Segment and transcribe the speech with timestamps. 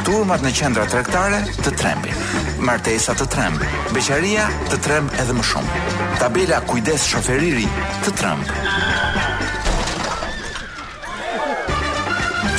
[0.08, 2.16] Turmat në qendra trektare të trembin.
[2.64, 3.60] Martesa të tremb.
[3.92, 5.84] Beqaria të tremb edhe më shumë.
[6.24, 7.68] Tabela kujdes shoferiri
[8.06, 8.58] të tremb.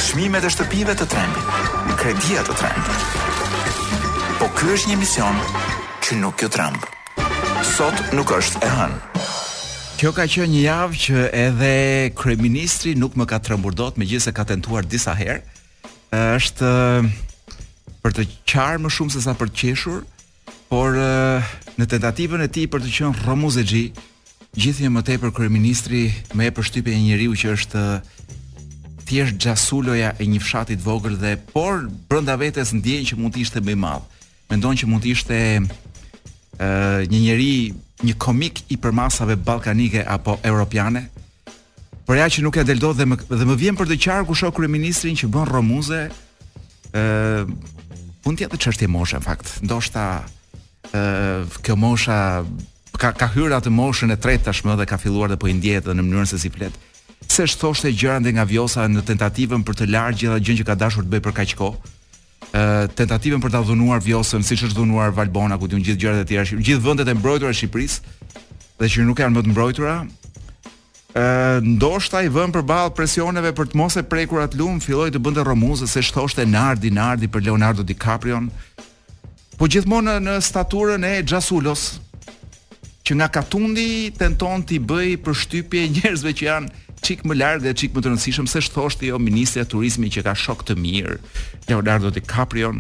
[0.05, 1.93] Shmime e shtëpive të trembin.
[2.03, 4.09] Kredia të tremb.
[4.41, 5.43] Po kjo është një mision
[6.05, 6.92] që nuk jo trembë
[7.73, 8.97] sot nuk është e hënë.
[9.97, 11.71] Kjo ka qenë një javë që edhe
[12.21, 15.39] kryeministri nuk më ka trembur dot, megjithëse ka tentuar disa herë.
[16.13, 17.07] Është eh,
[18.05, 20.03] për të qarë më shumë se sa për të qeshur,
[20.69, 23.85] por eh, në tentativën e tij për të qenë Romuzexhi,
[24.59, 26.03] gjithnjë më tepër kryeministri
[26.37, 28.19] më e përshtypje një njeriu që është eh,
[29.09, 33.47] thjesht xhasuloja e një fshati të vogël dhe por brenda vetes ndjen që mund të
[33.47, 34.05] ishte më i madh.
[34.53, 35.41] Mendon që mund të ishte
[37.09, 37.73] një njeri,
[38.03, 41.09] një komik i përmasave balkanike apo europiane,
[42.03, 44.27] Por ja që nuk e del dot dhe më dhe më vjen për të qartë
[44.27, 47.03] ku shoh kryeministrin që bën romuze, ë
[48.27, 49.63] mund të jetë çështje moshe në fakt.
[49.63, 50.25] Ndoshta
[50.91, 52.17] ë kjo mosha
[52.99, 55.89] ka ka hyrë atë moshën e tretë tashmë dhe ka filluar të po i ndjehet
[55.95, 56.75] në mënyrën se si flet.
[57.31, 60.67] Se është thoshte gjëra ndë nga vjosa në tentativën për të larë gjitha gjën që
[60.69, 61.79] ka dashur të bëj për kaq kohë
[62.95, 66.61] tentativën për ta dhunuar Vjosën, siç është dhunuar Valbona, ku diun gjithë gjërat e tjera,
[66.61, 68.03] gjithë vendet e mbrojtura të Shqipërisë
[68.83, 69.95] dhe që nuk janë më të mbrojtura.
[71.13, 75.21] ë ndoshta i vënë përballë presioneve për të mos e prekur atë lum, filloi të
[75.21, 78.39] bënte Romuzë se shtoshte Nardi, Nardi për Leonardo DiCaprio.
[79.59, 82.01] Po gjithmonë në staturën e Xhasulos
[83.05, 86.69] që nga Katundi tenton t'i bëj përshtypje njerëzve që janë
[87.03, 90.23] çik më larg dhe çik më të rëndësishëm se ç'thoshti jo ministri i turizmit që
[90.29, 91.19] ka shok të mirë,
[91.69, 92.73] Leonardo DiCaprio.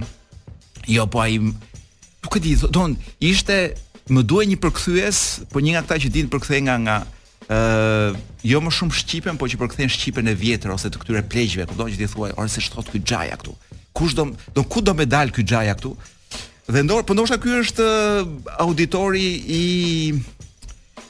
[0.91, 3.57] Jo po ai e di, don, ishte
[4.15, 5.19] më duaj një përkthyes,
[5.53, 6.97] po një nga ata që dinë përkthej nga nga
[7.53, 8.13] ë uh,
[8.47, 11.91] jo më shumë shqipen, po që përkthejn shqipen e vjetër ose të këtyre pleqjve, kupton
[11.91, 13.55] që ti thua, ose se ç'thot ky xhaja këtu.
[13.93, 15.93] Kush do, do ku do me dal ky xhaja këtu?
[16.71, 17.87] Dhe ndor, po ndoshta ky është
[18.63, 19.27] auditori
[19.59, 19.63] i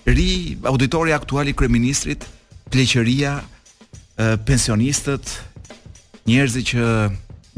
[0.09, 0.29] ri,
[0.69, 2.25] auditori aktual i kryeministrit,
[2.73, 3.35] pleqëria,
[4.49, 5.29] pensionistët,
[6.31, 6.83] njerëzit që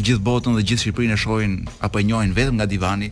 [0.05, 1.55] gjithë botën dhe gjithë Shqipërinë e shohin
[1.87, 3.09] apo e njohin vetëm nga divani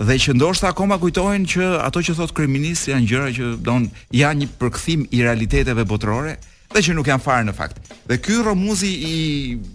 [0.00, 3.84] dhe që ndoshta akoma kujtojnë që ato që thot kryeminist janë gjëra që don
[4.16, 6.32] janë një përkthim i realiteteve botërore
[6.72, 7.76] dhe që nuk janë fare në fakt.
[8.08, 9.18] Dhe ky Romuzi i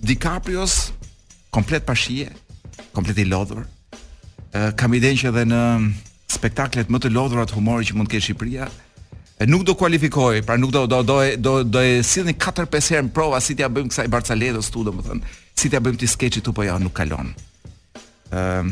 [0.10, 0.90] DiCaprios
[1.54, 2.32] komplet pa shije,
[2.96, 3.64] komplet i lodhur.
[4.58, 5.62] Ë kam idenë që edhe në
[6.36, 8.68] spektaklet më të lodhura të humorit që mund të ketë Shqipëria,
[9.44, 13.12] nuk do kualifikohej, pra nuk do do do do do e sillni 4-5 herë në
[13.12, 15.28] prova si t'ia bëjmë kësaj Barceletos tu, domethënë,
[15.60, 17.34] si t'ia bëjmë ti skeçi tu po ja nuk kalon.
[18.32, 18.72] Ëm ehm,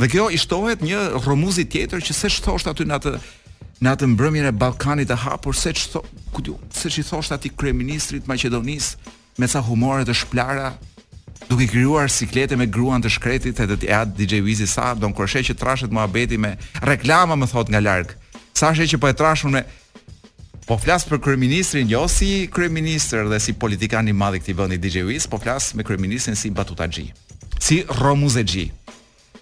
[0.00, 3.12] dhe kjo i shtohet një rrëmuzi tjetër që s'e thosht aty në atë
[3.84, 6.00] në atë mbrëmjen e Ballkanit të hapur, s'e thosht,
[6.32, 8.96] ku diu, s'e thosht aty kryeministrit Maqedonisë
[9.38, 10.72] me sa humore të shplara
[11.50, 15.42] duke krijuar siklete me gruan të shkretit e të ja DJ Wizi sa don kroshe
[15.44, 18.14] që trashet muhabeti me reklama më thot nga larg
[18.54, 19.62] sa që po e trashun me
[20.72, 24.78] Po flas për kryeministrin jo si kryeministër dhe si politikan i madh i këtij vendi
[24.80, 27.10] DJ Wiz, po flas me kryeministrin si Batutaxhi.
[27.60, 28.70] Si Romuzexhi.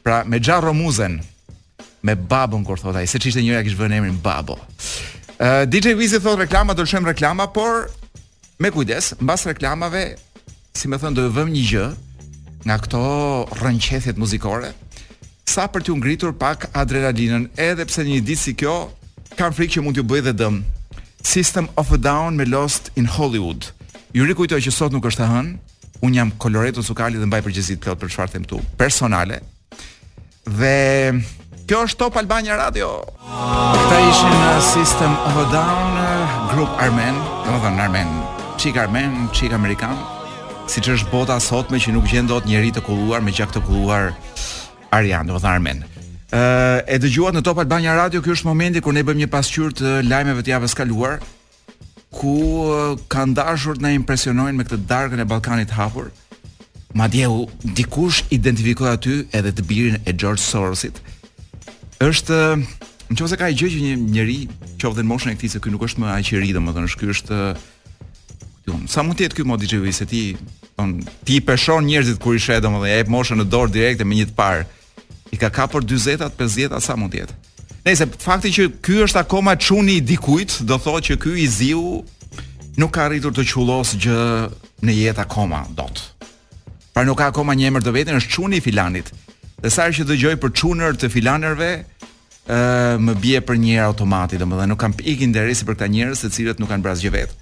[0.02, 1.20] Pra me Xha Romuzen
[2.02, 4.56] me babun kur thot ai, se ç'ishte njëra kish vënë emrin Babo.
[5.38, 7.86] Ë uh, DJ Wiz i thot reklama, do lëshëm reklama, por
[8.58, 10.02] me kujdes, mbas reklamave,
[10.74, 11.86] si më thon, do të vëmë një gjë
[12.66, 13.04] nga këto
[13.60, 14.74] rrënqethjet muzikore
[15.46, 18.80] sa për t'u ngritur pak adrenalinën, edhe pse një ditë si kjo
[19.38, 20.58] kam frikë që mund t'ju bëj dhe dëm.
[21.22, 23.66] System of a Down me Lost in Hollywood.
[24.14, 25.50] Ju rikujtoj që sot nuk është e hën,
[26.02, 29.40] un jam Coloreto Sukali dhe mbaj përgjigjet plot për çfarë them tu, personale.
[30.48, 31.12] Dhe
[31.68, 32.88] kjo është Top Albania Radio.
[33.20, 38.16] Këta ishin uh, System of a Down, uh, grup Armen, do të thonë Armen,
[38.58, 39.96] çik Armen, çik Amerikan,
[40.72, 43.62] siç është bota sot me që nuk gjen dot njerëz të kulluar me gjak të
[43.68, 44.12] kulluar
[44.94, 45.86] Arian, do të thonë Armen.
[46.30, 49.72] Uh, e dëgjuat në Top Albania Radio, ky është momenti kur ne bëjmë një pasqyrë
[49.80, 51.16] të lajmeve të javës kaluar,
[52.14, 52.34] ku
[53.10, 56.12] kanë dashur të na impresionojnë me këtë darkën e Ballkanit të hapur.
[56.94, 61.02] Madje u dikush identifikoi aty edhe të birin e George Sorosit.
[61.98, 62.66] Është uh,
[63.10, 64.38] nëse ka gjë që një njeri,
[64.78, 67.02] qoftë në moshën e këtij se ky nuk është më aq i ri, domethënë është
[67.02, 67.70] ky është uh,
[68.86, 70.22] sa mund të jetë ky mod DJ se ti
[70.78, 74.30] on ti peshon njerëzit kur i shëh domethënë jep moshën në dorë direkte me një
[74.30, 74.68] të parë
[75.32, 77.36] i ka kapur 40-at, 50-at sa mund të jetë.
[77.86, 81.82] Nëse fakti që ky është akoma çuni i dikujt, do thotë që ky i ziu
[82.80, 84.20] nuk ka arritur të qullos gjë
[84.86, 86.02] në jetë akoma dot.
[86.92, 89.12] Pra nuk ka akoma një emër të vetën, është çuni i filanit.
[89.60, 91.70] Dhe sa herë që dëgjoj për çunër të filanerve,
[92.50, 96.24] ë më bie për një herë automati, domethënë nuk kam ikë interesi për këta njerëz
[96.24, 97.36] se cilët nuk kanë brazgjë vet.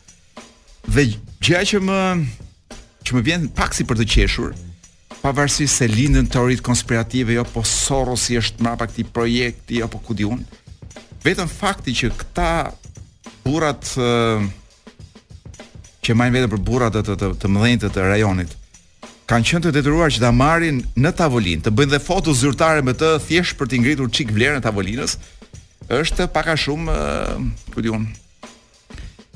[0.89, 1.09] Dhe
[1.41, 2.01] gjëja që më
[3.09, 4.53] që më vjen pak si për të qeshur,
[5.23, 10.45] pavarësisht se lindën teoritë konspirative jo po Soros është mbrapa këtij projekti apo ku diun.
[11.25, 12.51] Vetëm fakti që këta
[13.47, 14.45] burrat uh,
[16.05, 18.55] që majnë vetëm për burrat të të të, të mëdhenjtë të, të rajonit
[19.29, 22.95] kanë qenë të detyruar që ta marrin në tavolinë, të bëjnë dhe foto zyrtare me
[22.97, 25.19] të thjesht për të ngritur çik vlerën e tavolinës,
[25.93, 28.07] është pak a shumë, uh, ku diun,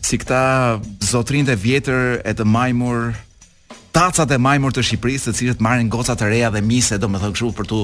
[0.00, 0.38] si këta
[1.04, 3.12] zotrinë të vjetër e të majmur,
[3.92, 7.50] tacat e majmur të Shqipërisë, të cilët marrin goca të reja dhe mise, domethënë kështu
[7.60, 7.82] për tu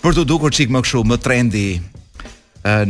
[0.00, 1.64] për tu dukur çik më kështu, më trendy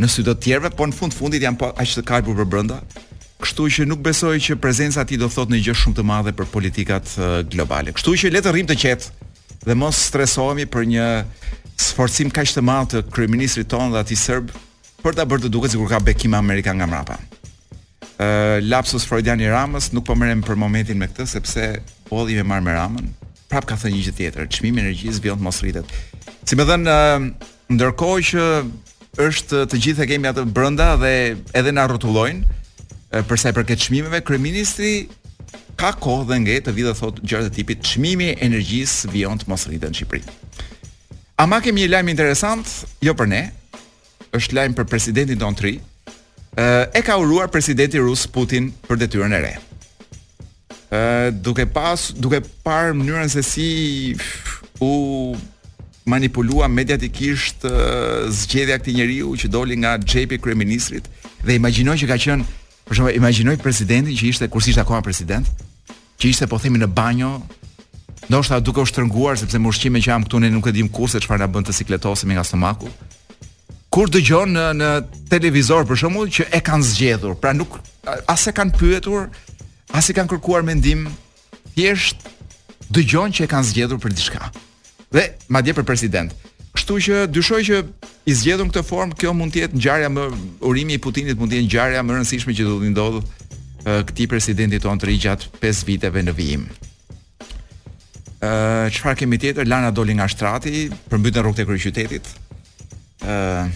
[0.03, 2.81] në sy të tjerëve, por në fund fundit janë po aq të kalbur për brenda.
[3.41, 6.33] Kështu që nuk besoj që prezenca e tij do thotë një gjë shumë të madhe
[6.37, 7.13] për politikat
[7.53, 7.95] globale.
[7.95, 9.29] Kështu që le të rrim të qetë
[9.65, 11.07] dhe mos stresohemi për një
[11.81, 14.51] sforcim kaq të madh të kryeministrit ton dhe atij serb
[15.01, 17.17] për ta bërë të duket sikur ka bekim Amerika nga mrapa.
[18.21, 21.71] Ë lapsus Freudiani i Ramës nuk po merrem për momentin me këtë sepse
[22.11, 23.05] podhi me marrë me ramën,
[23.49, 25.93] prap ka thënë një gjë tjetër, çmimi i energjisë vjen mos rritet.
[26.47, 26.95] Si më thënë,
[27.71, 28.45] ndërkohë që
[29.27, 31.13] është të gjithë e kemi atë brenda dhe
[31.57, 35.07] edhe na rrotullojnë për sa i përket çmimeve, kryeministri
[35.79, 39.39] ka kohë dhe nge të vi dhe thotë gjërë të tipit çmimi i energjisë vjen
[39.47, 40.23] mos rritet në Shqipëri.
[41.47, 42.67] ma kemi një lajm interesant,
[43.01, 43.43] jo për ne,
[44.35, 45.79] është lajm për presidentin Don Tri.
[46.95, 49.55] E ka uruar presidenti rus Putin për detyrën e re
[51.41, 54.15] duke pas duke par mënyrën se si
[54.83, 55.35] u
[56.05, 57.65] manipulua mediatikisht
[58.27, 61.07] zgjedhja këtij njeriu që doli nga xhepi kryeministrit
[61.45, 62.45] dhe imagjinoj që ka qenë
[62.89, 65.47] për shembull imagjinoj presidentin që ishte kur ishte akoma president
[66.19, 67.31] që ishte po themi në banjo
[68.27, 71.23] ndoshta duke u shtrënguar sepse më ushqime që jam këtu ne nuk e dim kurse
[71.23, 72.91] çfarë na bën të sikletosemi nga stomaku
[73.95, 74.89] kur dëgjon në në
[75.31, 77.79] televizor për shembull që e kanë zgjedhur pra nuk
[78.27, 79.29] as e kanë pyetur
[79.95, 81.07] as i kanë kërkuar mendim,
[81.75, 82.23] thjesht
[82.93, 84.49] dëgjojnë që e kanë zgjedhur për diçka.
[85.11, 86.35] Dhe madje për president.
[86.75, 87.81] Kështu që dyshoj që
[88.31, 90.27] i zgjedhën këtë formë, kjo mund të jetë ngjarja më
[90.67, 93.19] urimi i Putinit mund të jetë ngjarja më e rëndësishme që do të ndodh
[94.11, 95.47] këtij presidenti ton të ri gjat
[95.87, 96.65] viteve në vijim.
[98.41, 99.67] Ëh, çfarë kemi tjetër?
[99.69, 102.31] Lana doli nga shtrati, përmbytyn rrugët e kryeqytetit.
[103.25, 103.71] Ëh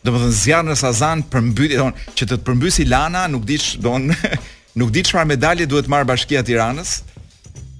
[0.00, 4.06] Domethën zjarrin e Sazan për mbytyën që të, të përmbysi Lana, nuk diç, domon
[4.78, 7.00] Nuk di çfarë medalje duhet marr Bashkia e Tiranës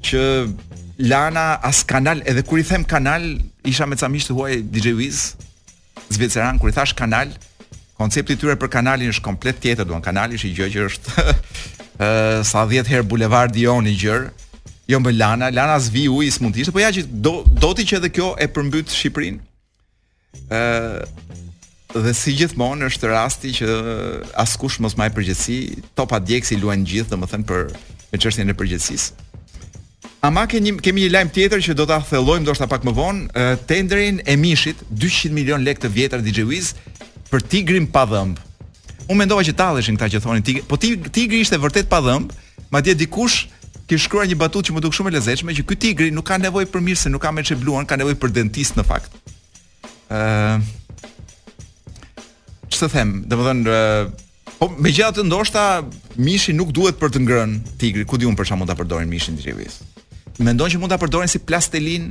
[0.06, 0.22] që
[1.00, 3.22] Lana as kanal, edhe kur i them kanal,
[3.64, 5.30] isha me camisht të huaj DJ Wiz,
[6.12, 7.30] Zveceran, kur i thash kanal,
[7.96, 11.24] koncepti i tyre për kanalin është komplet tjetër, doan kanali është i gjë që është
[12.06, 12.10] ë
[12.50, 14.26] sa 10 herë bulevard Dion i gjër.
[14.90, 17.86] Jo me Lana, Lana zvi uji s'mund të ishte, po ja që do, do ti
[17.86, 19.46] që edhe kjo e përmbyt Shqipërinë.
[20.50, 20.60] ë
[21.98, 23.68] dhe si gjithmonë është rasti që
[24.42, 25.56] askush mos majë përgjegjësi,
[25.98, 27.66] topa djegsi luajnë gjithë, domethënë për
[28.12, 29.26] me çështjen e përgjegjësisë.
[30.28, 33.44] Ama ke një, kemi një lajm tjetër që do ta thellojmë ndoshta pak më vonë,
[33.70, 36.74] tenderin e mishit 200 milion lekë të vjetër DJ Wiz
[37.30, 38.38] për Tigrin pa dhëmb.
[39.10, 42.30] Unë mendova që talleshin këta që thonin Tigri, po Tigri ishte vërtet pa dhëmb,
[42.70, 43.46] madje dikush
[43.88, 46.36] ti shkruaj një batutë që më duk shumë e lezetshme që ky tigri nuk ka
[46.38, 49.16] nevojë për mirë nuk ka me çe bluan, ka nevojë për dentist në fakt.
[50.12, 50.60] Ëh,
[52.72, 54.26] ç'të them, domethënë uh,
[54.60, 55.60] Po megjithatë ndoshta
[56.20, 59.38] mishi nuk duhet për të ngrënë tigri, ku diun për çfarë mund ta përdorin mishin
[59.38, 59.78] të Xhevis.
[60.44, 62.10] Mendon që mund ta përdorin si plastelin.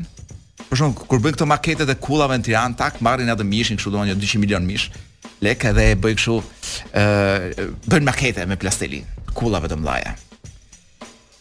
[0.72, 3.94] Për shkak kur bëjnë këto maketet e kullave në Tiranë, tak marrin atë mishin kështu
[3.94, 4.88] domethënë 200 milion mish
[5.46, 6.39] lek edhe e bëj kështu
[6.98, 9.06] ë bën makete me plastelin,
[9.38, 10.16] kullave të mëdha.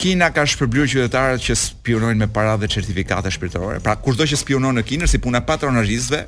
[0.02, 3.80] Kina ka shpërblyer qytetarët që spionojnë me para dhe certifikate shpirtërore.
[3.86, 6.26] Pra kushdo që spionon në Kinë si puna patronazhistëve,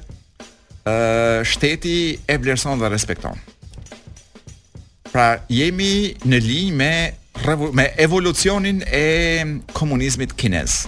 [1.44, 3.36] shteti e vlerëson dhe respekton.
[5.10, 6.94] Pra jemi në linjë me
[7.72, 9.40] me evolucionin e
[9.72, 10.86] komunizmit kinez.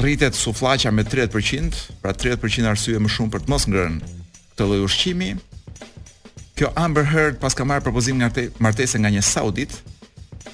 [0.00, 4.86] Rritet suflaqa me 30%, pra 30% arsye më shumë për të mos ngrënë këtë lloj
[4.86, 5.32] ushqimi.
[6.58, 8.30] Kjo Amber Heard pas ka marrë propozim nga
[8.62, 9.74] martesë nga një saudit,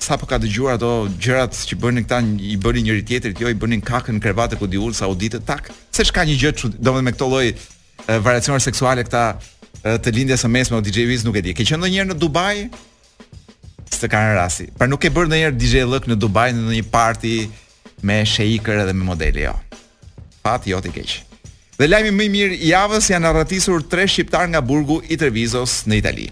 [0.02, 0.90] sa po ka dëgjuar ato
[1.22, 4.66] gjërat që bënin këta i bënin njëri tjetrit, jo i bënin kakën në krevatë ku
[4.66, 6.52] diull sauditë tak, se çka një gjë,
[6.82, 7.46] domethënë me këtë lloj
[8.06, 9.20] Eh, variacione seksuale këta
[9.86, 11.54] eh, të lindjes së mesme o DJ Wiz nuk e di.
[11.56, 12.66] Ke qenë ndonjëherë në Dubai?
[13.94, 14.68] Së kanë rasti.
[14.76, 17.34] Pra nuk e bër ndonjëherë DJ Lëk në Dubai në ndonjë parti
[18.04, 19.54] me sheiker edhe me modele jo.
[20.44, 21.14] Fat jot i keq.
[21.78, 25.80] Dhe lajmi më i mirë i javës janë arratisur tre shqiptar nga burgu i Trevizos
[25.90, 26.28] në Itali.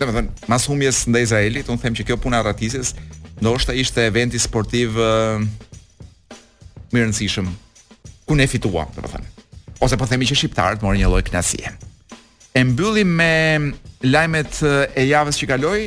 [0.00, 2.94] Domethënë, mas humjes ndaj Izraelit, unë them që kjo puna arratisis
[3.42, 5.44] ndoshta ishte eventi sportiv eh,
[6.94, 7.30] më i
[8.24, 9.31] ku ne fituam, domethënë
[9.82, 11.72] ose po themi që shqiptarët morën një lloj knasie.
[12.54, 13.32] E mbyllim me
[14.06, 14.60] lajmet
[14.94, 15.80] e javës që kaloi.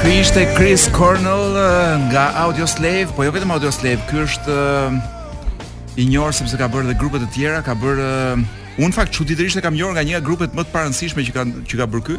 [0.00, 1.58] Ky ishte Chris Cornell
[2.10, 4.56] nga Audio Slave, po jo vetëm Audio Slave, ky është
[6.00, 8.08] i njohur sepse ka bërë dhe grupe të tjera, ka bërë
[8.86, 11.82] un fakt çuditërisht e kam njohur nga një grupet më të parëndësishme që kanë që
[11.82, 12.16] ka bërë ky,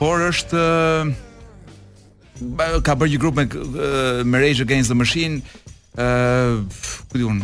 [0.00, 0.64] por është
[2.86, 3.48] ka bërë një grup me
[4.24, 5.42] me Rage Against the Machine,
[5.98, 6.08] ë,
[7.10, 7.42] ku diun,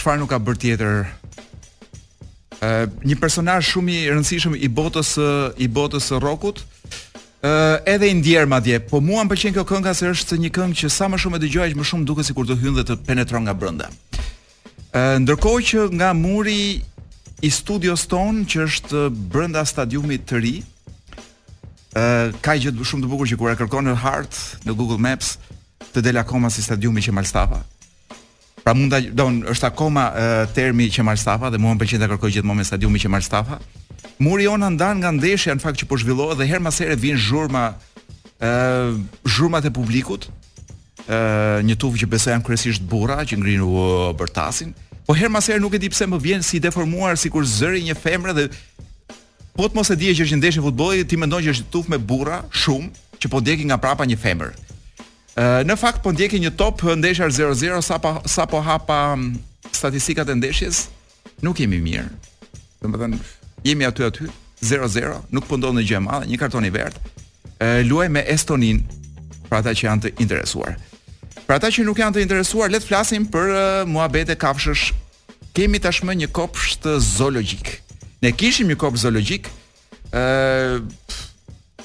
[0.00, 1.00] çfarë nuk ka bërë tjetër?
[2.60, 5.10] Ëh, një personazh shumë i rëndësishëm i botës
[5.64, 6.62] i botës së rockut.
[7.44, 10.90] Ëh, edhe i ndjer madje, po mua m'pëlqen kjo këngë se është një këngë që
[10.96, 13.44] sa më shumë e dëgjoj, aq më shumë duket sikur të hyn dhe të penetron
[13.46, 13.88] nga brenda.
[14.96, 16.80] Ëh, ndërkohë që nga muri
[17.40, 20.54] i studios ton që është brenda stadiumit të ri,
[21.96, 24.36] ëh, ka gjë shumë të bukur që kur e kërkon në hart
[24.68, 25.34] në Google Maps
[25.92, 27.64] të del akoma si stadiumi që Malstafa.
[28.70, 30.04] Pra mund ta don është akoma
[30.54, 33.56] termi që Marstafa dhe mua pëlqen ta kërkoj gjithmonë me stadiumi që Marstafa.
[34.22, 37.18] Muri ona ndan nga ndeshja në fakt që po zhvillohet dhe her mas here vjen
[37.18, 37.64] zhurma
[38.38, 38.92] ë
[39.26, 40.28] zhurmat e publikut
[41.02, 41.18] ë
[41.66, 44.70] një tufë që besoj janë kryesisht burra që ngrinu uh, bërtasin.
[45.02, 47.98] Po her mas herë nuk e di pse më vjen si deformuar sikur zëri një
[47.98, 48.46] femre dhe
[49.58, 51.96] po të mos e dije që është një ndeshje futbolli, ti mendon që është tufë
[51.96, 54.54] me burra shumë që po ndjeki nga prapa një femër
[55.36, 59.16] në fakt po ndjekim një top ndeshar 0-0 sa sa po hapa
[59.72, 60.88] statistikat e ndeshjes.
[61.44, 62.08] Nuk jemi mirë.
[62.82, 63.18] Domethënë
[63.64, 64.26] jemi aty aty
[64.60, 66.96] 0-0, nuk po ndodh gjë e madhe, një karton i verdh.
[67.86, 68.82] Luaj me Estonin
[69.48, 70.74] për ata që janë të interesuar.
[71.46, 74.92] Për ata që nuk janë të interesuar, le të flasim për uh, muhabete kafshësh.
[75.56, 77.78] Kemi tashmë një kopsh të zoologjik.
[78.22, 79.48] Ne kishim një kopsh zoologjik,
[80.14, 81.18] ëh, uh,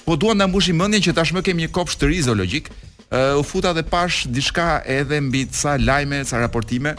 [0.06, 2.70] po duam ta mbushim mendjen që tashmë kemi një kopsh të ri zoologjik.
[3.12, 6.96] Eh, u futa dhe pash diçka edhe mbi ca lajme, ca raportime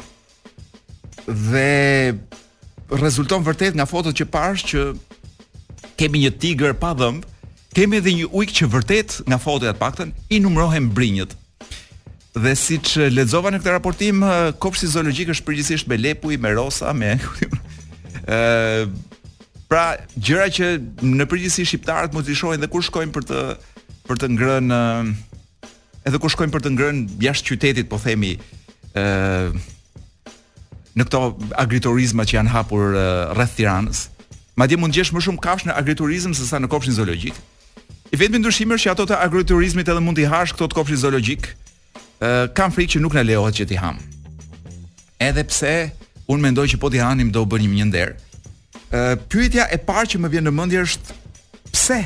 [1.26, 2.14] dhe
[2.90, 4.82] rezulton vërtet nga fotot që pash që
[5.98, 7.26] kemi një tigër pa dhëmb,
[7.74, 11.34] kemi edhe një ujk që vërtet nga fotot e të pakten i numrohem brinjët
[12.38, 16.38] dhe si që ledzova në këtë raportim eh, kopshti zoologjik është përgjësisht me lepu i
[16.38, 17.16] me rosa me...
[18.26, 18.88] Eh,
[19.70, 20.68] pra gjëra që
[21.06, 23.42] në përgjithësi shqiptarët më të shohen dhe kur shkojnë për të
[24.08, 24.78] për të ngrënë
[26.06, 28.34] edhe kur shkojmë për të ngrënë jashtë qytetit, po themi,
[28.96, 29.54] ë
[30.96, 31.18] në këto
[31.60, 32.94] agriturizma që janë hapur
[33.36, 34.06] rreth Tiranës,
[34.56, 37.34] madje mund gjesh më shumë kafsh në agriturizëm sesa në kopshin zoologjik.
[38.08, 41.02] I vetmi ndryshim është që ato të agriturizmit edhe mund të hash këto të kopshtit
[41.02, 41.50] zoologjik.
[42.20, 43.98] ë kam frikë që nuk na lejohet që ti ham.
[45.20, 45.74] Edhe pse
[46.32, 48.14] unë mendoj që po ti hanim do bënim një nder.
[48.94, 51.08] ë pyetja e parë që më vjen në mendje është
[51.72, 51.98] pse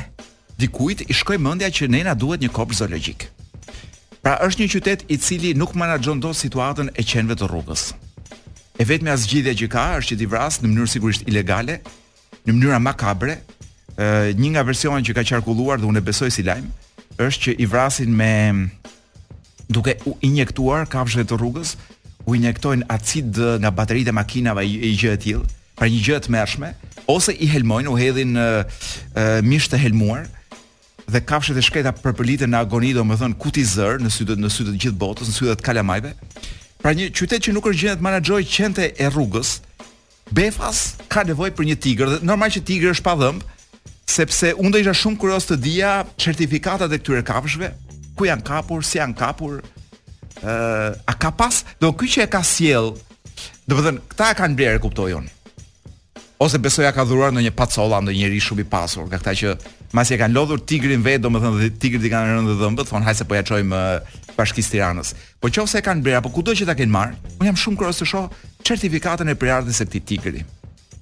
[0.59, 3.23] dikujt i shkoj mendja që nëna duhet një kopsh zoologjik.
[3.29, 3.40] ë
[4.21, 7.87] Pra është një qytet i cili nuk manaxhon dot situatën e qenve të rrugës.
[8.77, 11.79] E vetmja zgjidhje që ka është që ti vras në mënyrë sigurisht ilegale,
[12.45, 13.39] në mënyrë makabre,
[13.97, 16.67] ë një nga versionet që ka qarkulluar dhe unë e besoj si lajm,
[17.21, 18.31] është që i vrasin me
[19.73, 21.73] duke u injektuar kafshëve të rrugës,
[22.29, 25.49] u injektojnë acid nga bateritë e makinave e gjë e tillë,
[25.81, 26.69] pra një gjë të mërshme,
[27.09, 30.29] ose i helmojnë, u hedhin ë mish të helmuar,
[31.09, 34.73] dhe kafshët e shkreta përpëlliten në agoni, domethënë ku ti zër në sytë në sytë
[34.75, 36.11] të gjithë botës, në sytë të kalamajve.
[36.81, 39.59] Pra një qytet që nuk është gjendet manaxhoj qente e rrugës,
[40.31, 43.41] Befas ka nevojë për një tigër dhe normal që tigri është pa dhëmb,
[44.07, 47.67] sepse unë do isha shumë kurioz të dija certifikatat e këtyre kafshëve,
[48.15, 52.29] ku janë kapur, si janë kapur, ë uh, a ka pas do ky që e
[52.31, 52.93] ka sjell.
[53.67, 55.35] Domethënë këta e kanë blerë, e unë.
[56.41, 59.57] Ose besoja ka dhuruar ndonjë pacolla ndonjëri shumë i pasur, nga kta që
[59.95, 63.03] Mas i kanë lodhur tigrin vet, domethënë dhe tigrit i kanë rënë në dhëmbë, thon
[63.03, 63.81] haj se po ja çojmë
[64.37, 65.09] bashkisë uh, Tiranës.
[65.43, 68.03] Po qoftë e kanë bërë apo kudo që ta kenë marr, un jam shumë kuriosë
[68.03, 68.29] të shoh
[68.67, 70.45] certifikatën e priardhjes së këtij tigri.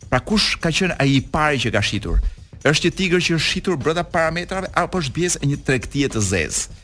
[0.10, 2.18] Pra kush ka qenë ai i parë që ka shitur?
[2.66, 6.24] Është një tigër që është shitur brenda parametrave apo është pjesë e një tregtie të
[6.32, 6.82] zezë?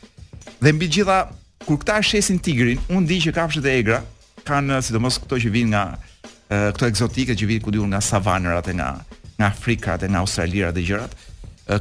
[0.62, 1.18] Dhe mbi gjitha
[1.66, 3.98] kur këta shesin tigrin, un di që kafshët e egra
[4.46, 5.82] kanë sidomos këto që vijnë nga
[6.78, 8.90] këto egzotike që vijnë ku diun nga savanërat e nga
[9.36, 11.12] nga Afrika, nga Australia dhe gjërat,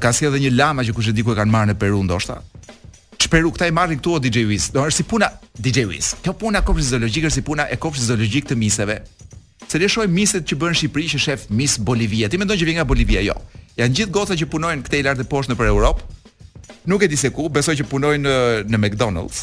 [0.01, 2.01] ka si edhe një lama që kush e di ku e kanë marrë në Peru
[2.07, 2.39] ndoshta.
[3.21, 4.69] Çperu këta i marrin këtu o DJ Wiz.
[4.73, 6.13] Do është si puna DJ Wiz.
[6.25, 8.97] Kjo puna kopshtë zoologjike si puna e kopshtë zoologjik të miseve.
[9.65, 12.29] Se le miset që bën Shqipëri që shef Miss Bolivia.
[12.29, 13.21] Ti mendon që vjen nga Bolivia?
[13.25, 13.33] Jo.
[13.77, 16.01] Janë gjithë goca që punojnë këtej lart të poshtë nëpër Europë,
[16.85, 19.41] Nuk e di se ku, besoj që punojnë në, eh, në McDonald's,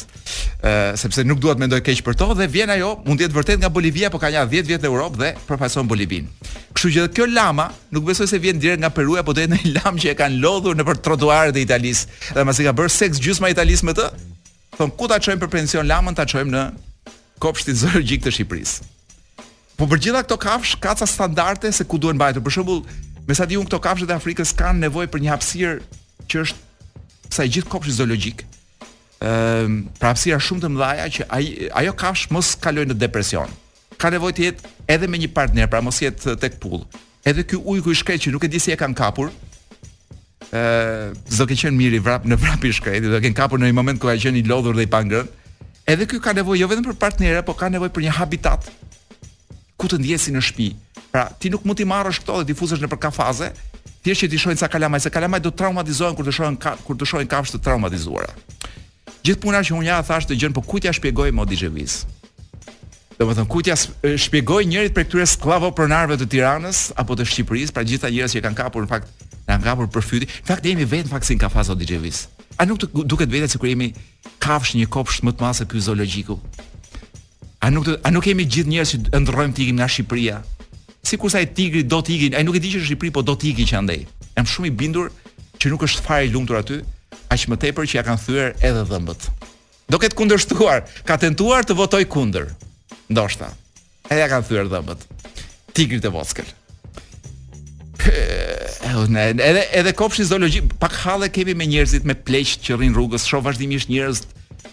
[0.63, 3.25] ë eh, sepse nuk dua të mendoj keq për to dhe vjen ajo, mund të
[3.27, 6.29] jetë vërtet nga Bolivia, por ka nja 10 vjet në Europë dhe përfaqëson Bolivin.
[6.75, 9.73] Kështu që kjo lama, nuk besoj se vjen direkt nga Peru apo dohet në një
[9.79, 12.23] lam që e kanë lodhur nëpër trotuaret e Italisë.
[12.39, 14.07] Dhe pasi ka bërë seks gjysma Italis me të,
[14.79, 16.63] thon ku ta çojmë për pension lamën, ta çojmë në
[17.43, 18.91] kopshtin zoologjik të Shqipërisë.
[19.75, 22.43] Po për gjitha këto kafsh ka ca standarde se ku duhen mbajtur.
[22.45, 22.83] Për shembull,
[23.27, 26.61] me sa di un këto kafshët e Afrikës kanë nevojë për një hapësirë që është
[27.33, 28.43] sa i gjithë kopshti zoologjik.
[29.23, 31.45] Ëm, ehm, pra hapësira shumë të mëdha që ai
[31.81, 33.49] ajo kafsh mos kaloj në depresion.
[33.97, 36.83] Ka nevojë të jetë edhe me një partner, pra mos jetë tek pull.
[37.25, 39.31] Edhe ky ujku ku i shkret që nuk e di si e kanë kapur.
[40.51, 43.37] Ë, ehm, uh, do të qenë mirë vrap në vrap i shkretit, do të kenë
[43.41, 45.25] kapur në një moment ku ai qenë i lodhur dhe i pangrën.
[45.87, 48.69] Edhe ky ka nevojë jo vetëm për partnerë, por ka nevojë për një habitat
[49.79, 50.69] ku të ndjesin në shtëpi.
[51.13, 53.49] Pra ti nuk mund t'i marrësh këto dhe t'i fusësh nëpër kafaze,
[54.03, 56.97] thjesht që ti shohin sa kalamaj, se kalamaj do të traumatizohen kur të shohin kur
[56.99, 58.33] të shohin kafshë të traumatizuara.
[59.23, 62.01] Gjithë puna që unë ja thash të gjën, po kujt ja shpjegoj mo DJ Viz?
[63.17, 63.77] Do më thënë, kujt ja
[64.19, 68.41] shpjegoj njërit prej këtyre sklavo pronarëve të Tiranës, apo të Shqipërisë, pra gjitha njerëz që
[68.43, 71.39] kanë kapur, në fakt, kanë kapur për fyti, në fakt, jemi vetëm në fakt si
[71.39, 73.87] në kafas A nuk të duket vetë se kërë jemi
[74.39, 76.35] kafsh një kopsht më të masë e kjo zoologiku?
[77.65, 80.35] A nuk, të, a nuk kemi gjithë njerëz që ndërrojmë të ikim nga Shqipëria?
[81.03, 83.21] sikur sa e tigri do të ikin, ai nuk e di që në Shqipëri po
[83.27, 84.03] do të ikin që andej.
[84.37, 85.11] Jam shumë i bindur
[85.59, 86.79] që nuk është fare i lumtur aty,
[87.31, 89.27] aq më tepër që ja kanë thyer edhe dhëmbët.
[89.91, 92.47] Do ketë kundërshtuar, ka tentuar të votoj kundër.
[93.11, 93.51] Ndoshta.
[94.09, 95.03] Ai ja kanë thyer dhëmbët.
[95.75, 96.47] Tigri të Voskel.
[97.99, 102.95] Po, ne edhe edhe kopshi zoologji, pak halle kemi me njerëzit me pleq që rrin
[102.95, 104.23] rrugës, shoh vazhdimisht njerëz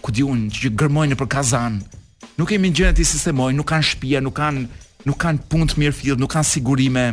[0.01, 1.81] ku diun që gërmojnë për kazan.
[2.39, 4.65] Nuk kemi gjëra të sistemoj, nuk kanë shtëpi, nuk kanë
[5.07, 7.05] nuk kanë punë të mirë fillë, nuk kanë sigurime.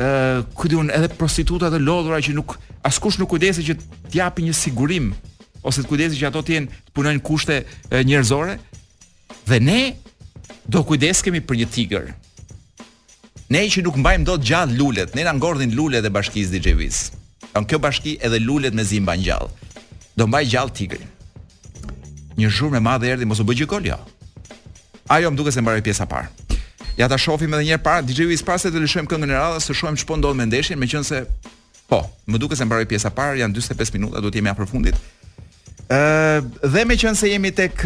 [0.00, 2.54] ë ku diun edhe prostituta të lodhura që nuk
[2.88, 5.10] askush nuk kujdeset që të japi një sigurim
[5.68, 7.58] ose të kujdeset që ato të jenë të punojnë kushte
[8.00, 8.54] njerëzore.
[9.48, 9.80] Dhe ne
[10.64, 12.04] do kujdes kemi për një tigër.
[13.52, 16.72] Ne që nuk mbajmë dot gjallë lulet, ne na ngordhin lulet e bashkisë DJ
[17.52, 19.50] Kan kjo bashki edhe lulet me zimba ngjall.
[20.16, 21.08] Do mbaj gjallë tigrin.
[22.40, 23.98] Një zhurmë e madhe erdhi mos u bë gjikol jo.
[25.12, 26.30] Ajo më duket se mbaroi pjesa parë.
[26.96, 29.66] Ja ta shohim edhe një herë para, DJ-u i spasë të lëshojmë këngën e radhës,
[29.70, 31.22] të shohim ç'po ndodh me ndeshjen, meqense
[31.88, 34.68] po, më duket se mbaroi pjesa e parë, janë 45 minuta, duhet të jemi afër
[34.68, 34.98] fundit.
[35.88, 37.80] Ë dhe meqense jemi tek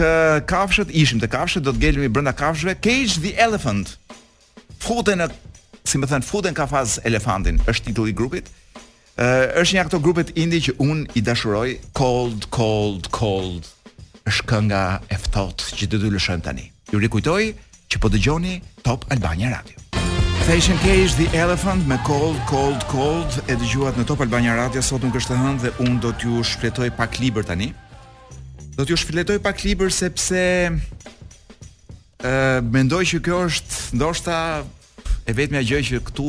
[0.50, 3.94] kafshët, ishim tek kafshët, do të gjelmi brenda kafshëve, Cage the Elephant.
[4.82, 5.28] Futen në,
[5.86, 8.50] si më thën, futen kafaz elefantin, është titulli i grupit.
[9.22, 13.70] Ë është një ato grupet indie që un i dashuroj, Cold, Cold, Cold.
[14.26, 14.82] Është kënga
[15.14, 16.70] e ftohtë që do të lëshojmë tani.
[16.90, 17.42] Ju rikujtoj
[17.88, 19.76] që po dëgjoni Top Albania Radio.
[20.46, 25.02] Fashion Cage The Elephant me Cold Cold Cold e dëgjuat në Top Albania Radio sot
[25.06, 27.72] nuk është hënë dhe unë do t'ju shfletoj pak libër tani.
[28.76, 30.74] Do t'ju shfletoj pak libër sepse ë
[32.22, 34.38] uh, mendoj që kjo është ndoshta
[35.28, 36.28] e vetmja gjë që këtu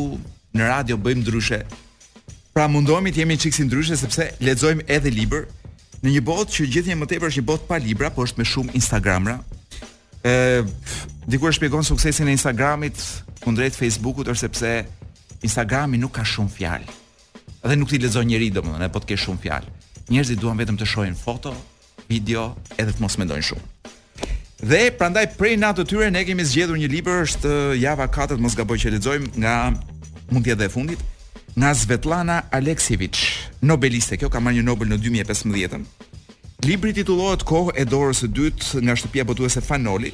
[0.58, 1.62] në radio bëjmë ndryshe.
[2.58, 5.46] Pra mundohemi të jemi çik ndryshe sepse lexojmë edhe libër
[6.04, 8.46] në një botë që gjithnjë më tepër është një botë pa libra, po është me
[8.46, 9.40] shumë Instagramra,
[10.26, 10.66] ë
[11.28, 13.00] diku e shpjegon suksesin e Instagramit
[13.44, 14.72] kundrejt Facebookut është sepse
[15.46, 16.96] Instagrami nuk ka shumë fjalë.
[17.68, 19.74] Dhe nuk ti lexon njerëj domethënë, apo të ke shumë fjalë.
[20.10, 21.52] Njerëzit duan vetëm të shohin foto,
[22.08, 23.66] video, edhe të mos mendojnë shumë.
[24.64, 27.52] Dhe prandaj prej natë të tyre ne kemi zgjedhur një libër, është
[27.82, 29.56] java katërt mos gaboj që lexojmë nga
[30.32, 31.04] mund të jetë e fundit,
[31.58, 33.22] nga Svetlana Alekseviç,
[33.62, 34.18] nobeliste.
[34.18, 35.86] Kjo ka marrë një Nobel në 2015-ën.
[36.66, 40.10] Libri titullohet Kohë e dorës së dytë nga shtëpia botuese Fanoli.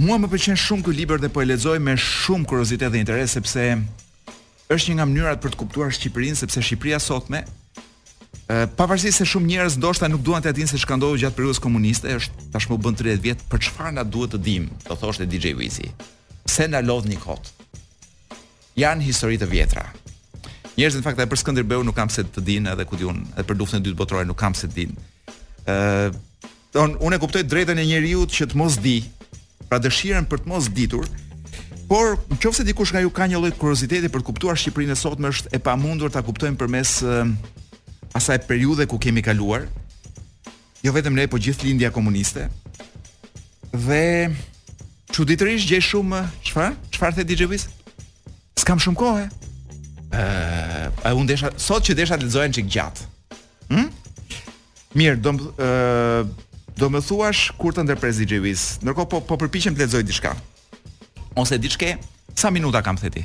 [0.00, 3.36] Mua më pëlqen shumë ky libër dhe po e lexoj me shumë kuriozitet dhe interes
[3.36, 3.66] sepse
[4.72, 7.44] është një nga mënyrat për të kuptuar Shqipërinë sepse Shqipëria sotme
[8.76, 12.10] pavarësisht se shumë njerëz ndoshta nuk duan të dinë se çka ndodhi gjatë periudhës komuniste,
[12.18, 15.88] është tashmë bën 30 vjet, për çfarë na duhet të dim, do thoshte DJ Wizi.
[16.44, 17.48] Pse na lodhni kot?
[18.76, 19.86] Jan histori të vjetra.
[20.76, 23.44] Njerëzit në fakt edhe për Skënderbeu nuk kam se të dinë, edhe ku diun, edhe
[23.46, 25.02] për luftën e dytë botërore nuk kam se të dinë.
[25.66, 26.12] ë
[26.72, 29.02] Don, unë e kuptoj drejtën e njeriu që të mos di,
[29.68, 31.08] pra dëshirën për të mos ditur,
[31.92, 35.28] Por nëse dikush nga ju ka një lloj kurioziteti për të kuptuar Shqipërinë e sotme,
[35.28, 37.26] është e pamundur ta kuptojmë përmes uh,
[38.12, 39.66] asaj periudhe ku kemi kaluar,
[40.84, 42.48] jo vetëm ne, por gjithë lindja komuniste.
[43.72, 44.28] Dhe
[45.12, 46.72] çuditërisht gjej shumë çfarë?
[46.92, 47.66] Çfarë the DJ Wiz?
[48.60, 49.24] S'kam shumë kohë.
[50.12, 53.00] Ëh, uh, a unë desha sot që desha të lexojën çik gjat.
[53.72, 53.88] Hm?
[54.98, 56.40] Mirë, do ëh uh,
[56.72, 58.62] do më thuash kur të ndërpres DJ Wiz.
[58.84, 60.34] Ndërkohë po po përpiqem të lexoj diçka.
[61.40, 61.94] Ose diçka,
[62.36, 63.24] sa minuta kam thëti?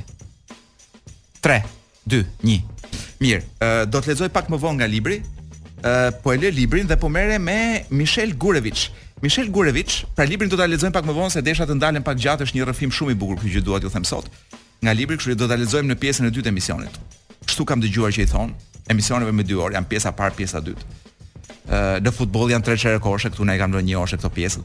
[1.44, 1.60] 3
[2.08, 5.18] 2 1 Mirë, uh, do të lexoj pak më vonë nga libri.
[5.78, 8.90] Uh, po e lë librin dhe po merre me Michel Gurevich.
[9.22, 12.18] Michel Gurevich, pra librin do ta lexojmë pak më vonë se desha të ndalen pak
[12.22, 14.28] gjatë, është një rrëfim shumë i bukur, kjo që dua t'ju them sot.
[14.86, 17.00] Nga libri, kështu do ta lexojmë në pjesën e dytë të emisionit.
[17.48, 18.54] Kështu kam dëgjuar që i thon,
[18.94, 20.86] emisioneve me 2 orë janë pjesa parë, pjesa dytë.
[21.70, 24.34] Ë uh, në futboll janë 3 çere koshe, këtu ne kam dhënë 1 orë këto
[24.38, 24.62] pjesë.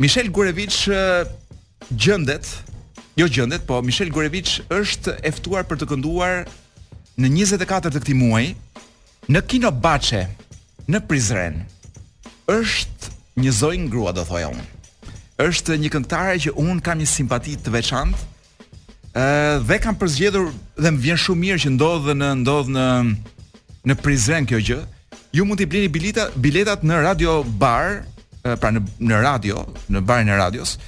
[0.00, 1.28] Michel Gurevich uh,
[1.92, 2.48] gjendet,
[3.20, 6.44] jo gjendet, po Michel Gurevich është e ftuar për të kënduar
[7.20, 8.52] në 24 të këtij muaji
[9.30, 10.22] në Kino Bache
[10.90, 11.60] në Prizren
[12.50, 13.10] është
[13.44, 14.64] një zoj ngrua, do thoja unë.
[15.40, 18.20] Është një këngëtare që un kam një simpati të veçantë.
[19.14, 22.84] ë dhe kam përzgjedhur dhe më vjen shumë mirë që ndodh në ndodh në
[23.88, 24.80] në Prizren kjo gjë.
[25.34, 28.02] Ju mund t'i blini bileta biletat në Radio Bar,
[28.42, 29.56] pra në në radio,
[29.90, 30.78] në barin e radios,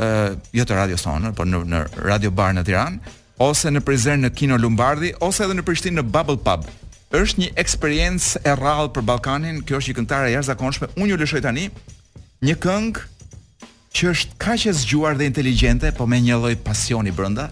[0.00, 0.06] ë
[0.54, 2.98] jo të radios tonë, por në në Radio Bar në Tiranë,
[3.42, 6.66] ose në Prizren në Kino Lombardi ose edhe në Prishtinë në Bubble Pub.
[7.14, 10.88] Është një eksperiencë e rrallë për Ballkanin, kjo është një këngëtare e jashtëzakonshme.
[10.98, 11.64] Unë ju lëshoj tani
[12.46, 13.06] një këngë
[13.98, 17.48] që është kaq e zgjuar dhe inteligjente, po me një lloj pasioni brenda.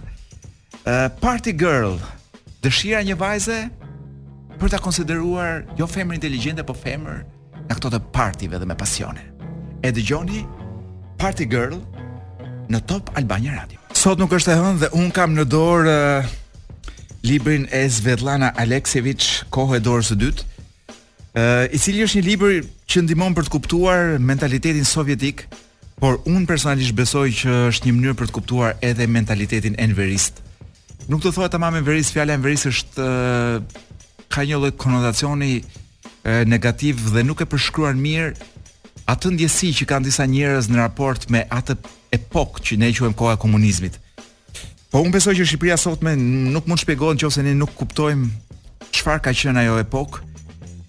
[0.87, 1.96] Uh, party Girl,
[2.62, 3.59] dëshira një vajze
[4.61, 7.22] për ta konsideruar jo femër inteligjente, po femër
[7.66, 9.25] në këto të partive dhe me pasione.
[9.83, 10.44] E dëgjoni
[11.18, 11.81] Party Girl
[12.70, 13.81] në Top Albania Radio.
[13.96, 16.26] Sot nuk është e hëndë dhe un kam në dorë uh,
[17.24, 22.59] librin e Svetlana Aleksevic Kohë e dorës së dytë, uh, i cili është një libër
[22.92, 25.46] që ndihmon për të kuptuar mentalitetin sovjetik,
[26.02, 30.42] por un personalisht besoj që është një mënyrë për të kuptuar edhe mentalitetin enverist.
[31.09, 33.59] Nuk të thua tamam enverist, fjala enverist është uh,
[34.28, 38.35] ka një lloj konotacioni uh, negativ dhe nuk e përshkruan mirë
[39.09, 41.80] atë ndjesi që kanë disa njerëz në raport me atë
[42.14, 43.99] epokë që ne quajmë koha e komunizmit.
[44.90, 48.29] Po unë besoj që Shqipëria sot më nuk mund të shpjegohet nëse ne nuk kuptojmë
[48.97, 50.23] çfarë ka qenë ajo epokë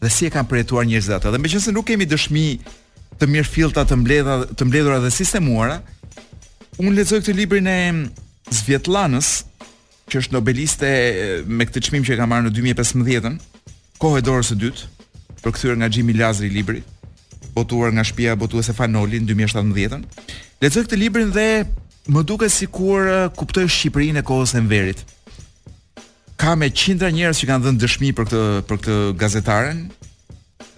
[0.04, 1.32] dhe si e kanë përjetuar njerëzit atë.
[1.34, 2.46] Dhe meqense nuk kemi dëshmi
[3.18, 5.80] të mirëfillta të mbledha të mbledhura dhe sistemuara,
[6.78, 7.78] unë lexoj këtë librin e
[8.48, 9.30] Zvjetlanës,
[10.08, 10.88] që është nobeliste
[11.52, 13.34] me këtë çmim që e ka marrë në 2015-ën,
[14.00, 14.86] kohë e dorës së dytë,
[15.44, 16.86] përkthyer nga Xhimi Lazri i librit
[17.54, 20.04] botuar nga shpia botuese Fanoli në 2017-ën.
[20.62, 21.48] Lexoj këtë librin dhe
[22.12, 25.04] më duket sikur uh, kuptoj Shqipërinë e kohës së Enverit.
[26.40, 29.80] Ka me qindra njerëz që kanë dhënë dëshmi për këtë për këtë gazetaren.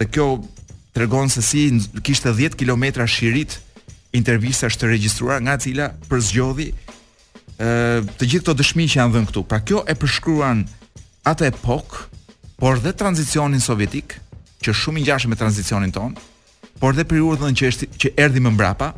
[0.00, 0.28] Dhe kjo
[0.96, 1.66] tregon se si
[2.06, 3.58] kishte 10 kilometra shirit
[4.16, 6.70] intervista është regjistruar nga cila për zgjodhi
[7.60, 7.68] ë
[8.18, 9.44] të gjithë këto dëshmi që janë dhënë këtu.
[9.52, 10.64] Pra kjo e përshkruan
[11.28, 12.06] atë epokë,
[12.60, 14.16] por dhe tranzicionin sovjetik,
[14.64, 16.16] që shumë i ngjashëm me tranzicionin tonë,
[16.78, 18.92] por dhe për urdhën që është që erdhi më mbrapa,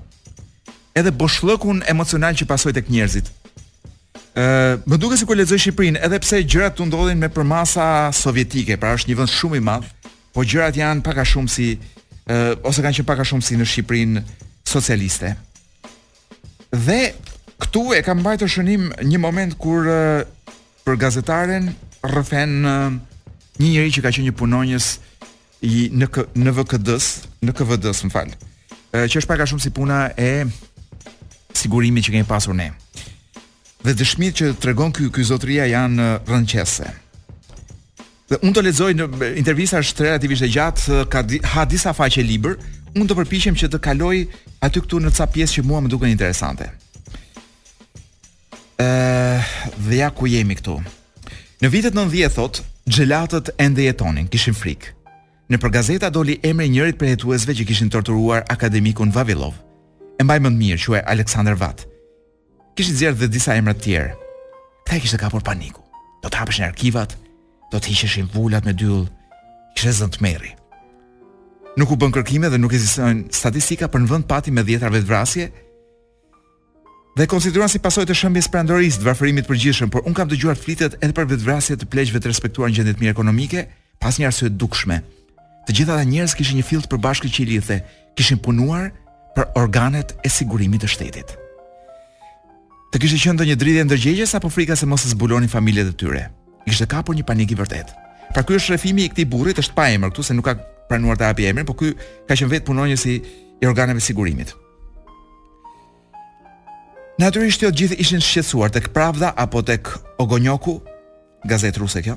[0.99, 3.31] edhe boshllëkun emocional që pasoi tek njerëzit.
[3.33, 8.79] Ë, uh, më duket sikur lexoj Shqipërinë, edhe pse gjërat u ndodhin me përmasa sovjetike,
[8.81, 9.89] pra është një vend shumë i madh,
[10.33, 13.45] po gjërat janë pak a shumë si ë uh, ose kanë qenë pak a shumë
[13.47, 14.23] si në Shqipërinë
[14.73, 15.35] socialiste.
[16.73, 17.01] Dhe
[17.63, 20.25] këtu e kam mbajtur shënim një moment kur uh,
[20.87, 21.71] për gazetaren
[22.03, 22.97] rrëfen uh,
[23.61, 24.95] një njerëz që ka qenë një punonjës
[25.63, 27.09] i në K në VKD-s,
[27.47, 28.33] në KVD-s, më fal.
[28.93, 30.31] që është pak a shumë si puna e
[31.57, 32.71] sigurimit që kemi pasur ne.
[33.83, 36.87] Dhe dëshmitë që tregon ky ky zotëria janë rënqese
[38.31, 39.07] Dhe unë të lexoj në
[39.41, 42.55] intervista është relativisht e gjatë, ka di, ha disa faqe libër,
[42.97, 44.17] unë të përpiqem që të kaloj
[44.65, 46.71] aty këtu në ca pjesë që mua më duken interesante.
[48.81, 49.39] ë
[49.89, 50.79] dhe ja ku jemi këtu.
[51.61, 55.02] Në vitet 90 thot, xhelatët ende jetonin, kishin frikë.
[55.53, 59.53] Në për gazeta doli emri njërit për hetuesve që kishin torturuar akademikun Vavilov.
[60.17, 61.83] E mbaj mirë, që e Aleksandr Vat.
[62.77, 64.15] Kishin zjerë dhe disa emrat tjerë.
[64.87, 65.85] Këta e kishin të kapur paniku.
[66.25, 67.13] Do të hapëshin arkivat,
[67.69, 69.05] do të hisheshin vullat me dyllë,
[69.77, 70.55] kishin zënë zëndë meri.
[71.77, 75.51] Nuk u bën kërkime dhe nuk ekzistojnë statistika për në vënd pati me djetarve vetvrasje.
[75.53, 80.57] vrasje, Dhe konsideruan si pasojë të shëmbjes prandorisë të varfërimit përgjithshëm, por un kam dëgjuar
[80.57, 83.61] flitet edhe për vetvrasje të pleqshëve të respektuar në gjendje të mirë ekonomike,
[84.01, 84.99] pas një arsye të dukshme.
[85.67, 87.77] Të gjitha ata njerëz kishin një fill të përbashkët që i lidhte,
[88.19, 88.89] kishin punuar
[89.37, 91.35] për organet e sigurimit të shtetit.
[92.93, 96.25] Të kishte një ndonjë dridhje ndërgjegjes apo frika se mos e zbulonin familjet e tyre.
[96.67, 97.95] të kapur një panik i vërtet.
[98.35, 100.55] Pra ky është rrëfimi i këtij burrit, është pa emër këtu se nuk ka
[100.89, 101.93] pranuar të api emrin, por ky
[102.29, 103.15] ka qenë vetë punonjës i,
[103.63, 104.55] i organeve të sigurimit.
[107.21, 110.79] Natyrisht jo të gjithë ishin shqetësuar tek Pravda apo tek Ogonjoku,
[111.47, 112.17] gazetë ruse kjo.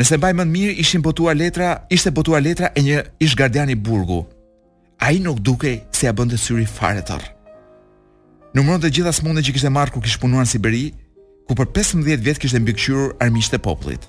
[0.00, 4.22] Nëse mbaj mend mirë, ishin botuar letra, ishte botuar letra e një ish gardiani burgu.
[5.00, 7.26] Ai nuk dukej se ja bënte syri fare tër.
[8.56, 10.86] Numëron të gjitha smundet që kishte marrë kur kishte punuar në Siberi,
[11.46, 14.06] ku për 15 vjet kishte mbikëqyrur armiqtë e popullit.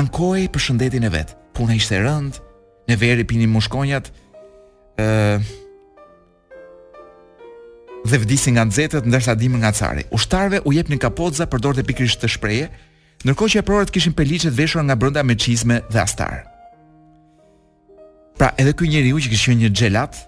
[0.00, 1.36] Ankoi për shëndetin e vet.
[1.54, 2.40] Puna ishte rënd,
[2.88, 4.08] në ver i pinin mushkonjat.
[4.96, 5.42] ë
[8.04, 10.02] dhe vdisin nga nxehtët ndërsa dimë nga cari.
[10.16, 12.66] Ushtarve u jepnin kapoca për dorë të pikrisht të shpreje,
[13.24, 16.42] ndërkohë që eprorët kishin peliçet veshura nga brenda me çizme dhe astar.
[18.36, 20.18] Pra, edhe ky njeriu që kishte një xhelat,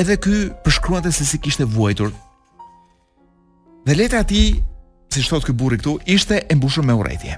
[0.00, 2.14] edhe ky përshkruante se si kishte vuajtur.
[3.84, 4.48] Dhe letra e tij,
[5.12, 7.36] si thotë ky burri këtu, ishte e mbushur me urrëtie.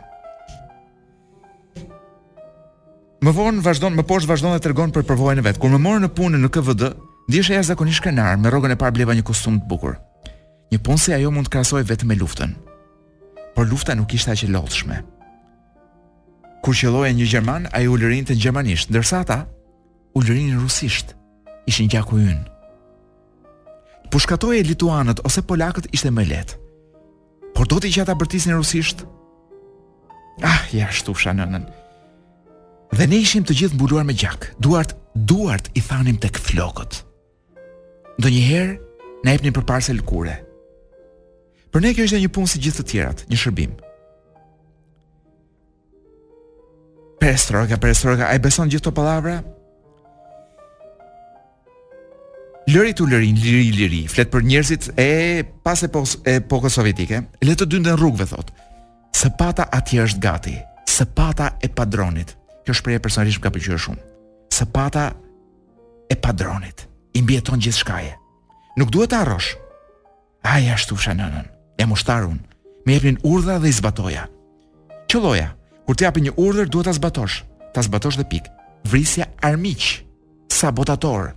[3.25, 5.59] Më vonë vazhdon, më poshtë vazhdon dhe tregon për përvojën e vet.
[5.59, 6.93] Kur më morën në punë në KVD,
[7.27, 9.97] ndjesha jashtëzakonisht krenar, me rrogën e parë bleva një kostum të bukur.
[10.71, 12.53] Një punë si ajo mund të krahasoj vetëm me luftën
[13.57, 14.97] por lufta nuk ishte aq e lodhshme.
[16.63, 19.39] Kur qelloi një gjerman, ai ulërinte në gjermanisht, ndërsa ata
[20.19, 21.15] ulërinin në rusisht.
[21.71, 22.45] Ishin gjaku ynë.
[24.13, 24.19] Po
[24.71, 26.57] lituanët ose polakët ishte më lehtë.
[27.55, 28.99] Por do të gjata bërtisin rusisht.
[30.51, 31.51] Ah, ja shtu shanënën.
[31.53, 31.67] nënën.
[32.97, 34.53] Dhe ne ishim të gjithë mbuluar me gjak.
[34.63, 34.95] Duart,
[35.29, 36.93] duart i thanim tek flokët.
[38.21, 38.79] Donjëherë
[39.25, 40.46] na jepnin përparse lëkure.
[41.75, 43.73] Për ne kjo është një punë si gjithë të tjerat, një shërbim.
[47.23, 49.39] Perestroika, perestroika, a i beson gjithë të palavra?
[52.71, 55.07] Lëri të lërin, liri, liri, fletë për njerëzit e
[55.65, 58.57] pas e, pos, e poko sovjetike, le të dyndën në rrugëve, thotë.
[59.17, 60.57] Së pata ati është gati,
[60.91, 62.35] së pata e padronit.
[62.67, 64.05] Kjo shpreje personalisht më ka përgjyrë shumë.
[64.57, 65.07] Së pata
[66.11, 68.15] e padronit, i mbjeton gjithë shkaje.
[68.81, 69.55] Nuk duhet arrosh,
[70.43, 72.41] a i ashtu shanënën e mushtarun.
[72.87, 74.27] Më jepnin urdhra dhe i zbatoja.
[75.11, 75.49] Qëlloja,
[75.87, 77.37] kur të japin një urdhër duhet ta zbatosh.
[77.75, 78.45] Ta zbatosh dhe pik.
[78.87, 80.05] Vrisja armiq,
[80.49, 81.35] sabotator.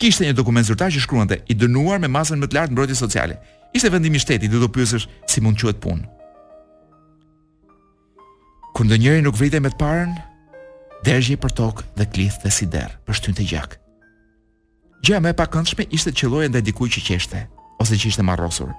[0.00, 3.36] Kishte një dokument zyrtar që shkruante i dënuar me masën më të lartë mbrojtje sociale.
[3.74, 6.04] Ishte vendimi i shtetit, do të pyesësh si mund quhet punë.
[8.74, 10.14] Kur ndonjëri nuk vritej me të parën,
[11.06, 13.78] dergji për tokë dhe klith dhe si derë, për shtynë të gjakë.
[15.04, 15.46] Gjëja me pa
[15.90, 17.40] ishte qëlloja ndaj diku që qeshte,
[17.82, 18.72] ose që ishte marrosur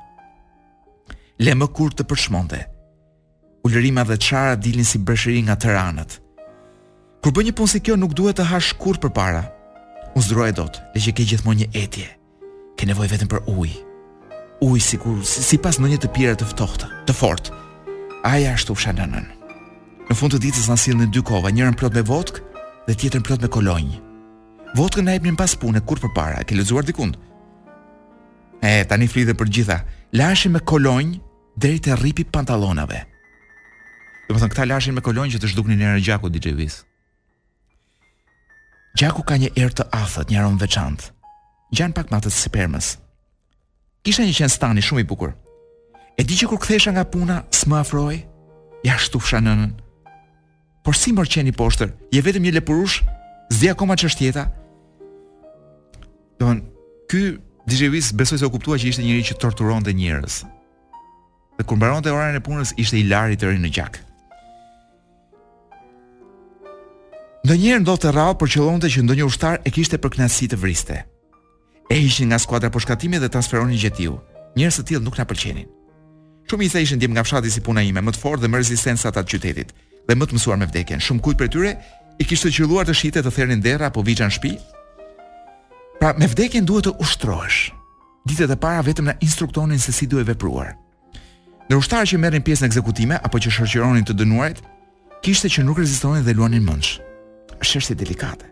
[1.37, 2.59] le më kur të përshmonte.
[3.65, 6.13] Ullërima dhe qara dilin si bërshëri nga të ranët.
[7.23, 9.41] Kur bë një punë si kjo nuk duhet të hash kur për para,
[10.15, 12.07] unë zdroj e do të le që ke gjithmo një etje,
[12.77, 13.71] ke nevoj vetëm për uj,
[14.69, 17.49] uj si, kur, si, si pas në një të pire të vtohtë, të fort,
[18.29, 19.25] aja është u shanënën.
[20.05, 22.43] Në fund të ditës në silë në dy kova, njërën plot me votkë
[22.85, 23.99] dhe tjetërën plot me kolonjë.
[24.77, 27.17] Votkën e e për një pas punë e kur për para, ke lëzuar dikund.
[28.61, 29.77] E, tani një për gjitha,
[30.13, 31.17] lashin me kolonj
[31.57, 33.05] deri te rripi pantallonave.
[34.29, 36.81] Do të thonë këta lashin me kolonj që të zhduknin era gjaku DJ Viz.
[38.97, 41.09] Gjaku ka një erë të athët një aromë veçantë.
[41.75, 42.93] Gjan pak më të sipërmës.
[44.05, 45.33] Kisha një qen stani shumë i bukur.
[46.15, 48.21] E di që kur kthesha nga puna, s'më afroi,
[48.87, 49.73] ja shtufsha nënën.
[50.85, 53.01] Por si mor qeni poshtër, je vetëm një lepurush,
[53.51, 54.45] zi akoma çështjeta.
[56.39, 56.61] Don,
[57.11, 57.35] ky
[57.67, 60.43] DJ Wiz besoj se u kuptua që ishte njëri që torturonte njerëz.
[61.57, 63.95] Dhe kur mbaronte orarin e punës ishte i të rinë në gjak.
[67.45, 70.61] Në njerë rradh të rralë për qëllonte që ndonjë ushtar e kishte për knasit të
[70.61, 70.97] vriste.
[71.89, 72.85] E ishin nga skuadra për
[73.19, 74.19] dhe transferonin gjetiu.
[74.57, 75.69] Njerëz të tjilë nuk nga pëlqenin.
[76.47, 79.09] Shumë i ishin djem nga fshati si puna ime, më të fort dhe më rezistensa
[79.11, 79.69] të qytetit,
[80.07, 81.01] dhe më të mësuar me vdekjen.
[81.01, 81.71] Shumë kujt për tyre,
[82.19, 84.53] i kishte qelluar të shite të thernin dera apo vijan shtëpi,
[85.99, 87.69] Pra, me vdekjen duhet të ushtrohesh.
[88.27, 90.73] Ditët e para vetëm na instruktonin se si duhet vepruar.
[91.69, 94.59] Në ushtarë që merrin pjesë në ekzekutime apo që shërqironin të dënuarit,
[95.25, 96.97] kishte që nuk rezistonin dhe luanin mendsh.
[97.61, 98.49] Është çështje delikate.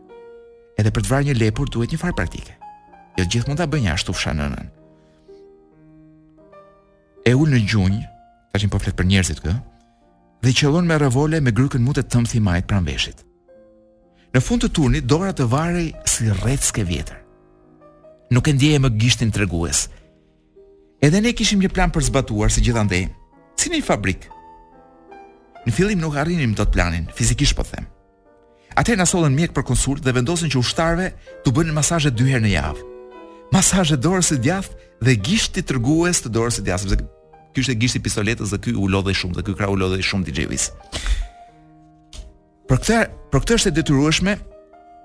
[0.79, 2.55] Edhe për të vrarë një lepur duhet një farë praktike.
[3.19, 4.71] Jo gjithë mund ta bëjnë ashtu fsha nënën.
[7.29, 7.99] E ul në gjunj,
[8.53, 9.55] tashin po flet për njerëzit këtu,
[10.43, 13.21] dhe qëllon me revolë me grykën mute të thëmthi majt pranë veshit.
[14.33, 17.19] Në fund të turnit dora të varej si rrecë vjetër
[18.33, 19.85] nuk e ndjeje më gishtin të regues.
[21.03, 23.05] Edhe ne kishim një plan për zbatuar, si gjithan dhe,
[23.59, 24.25] si një fabrik.
[25.67, 27.85] Në fillim nuk arrinim të të planin, Fizikisht për po them.
[28.75, 31.11] Ate në solën mjek për konsult dhe vendosin që ushtarve
[31.45, 32.85] të bënë në dy herë në javë.
[33.53, 34.71] Masajë dorës së djath
[35.05, 36.81] dhe gishti të të dorës së djath.
[36.81, 36.97] sepse
[37.53, 40.01] ky ishte e gishti pistoletës dhe ky u lodhe shumë, dhe ky kra u lodhe
[40.01, 40.69] shumë të gjevisë.
[42.67, 42.97] Për këtë,
[43.31, 44.33] për këtë është e detyrueshme,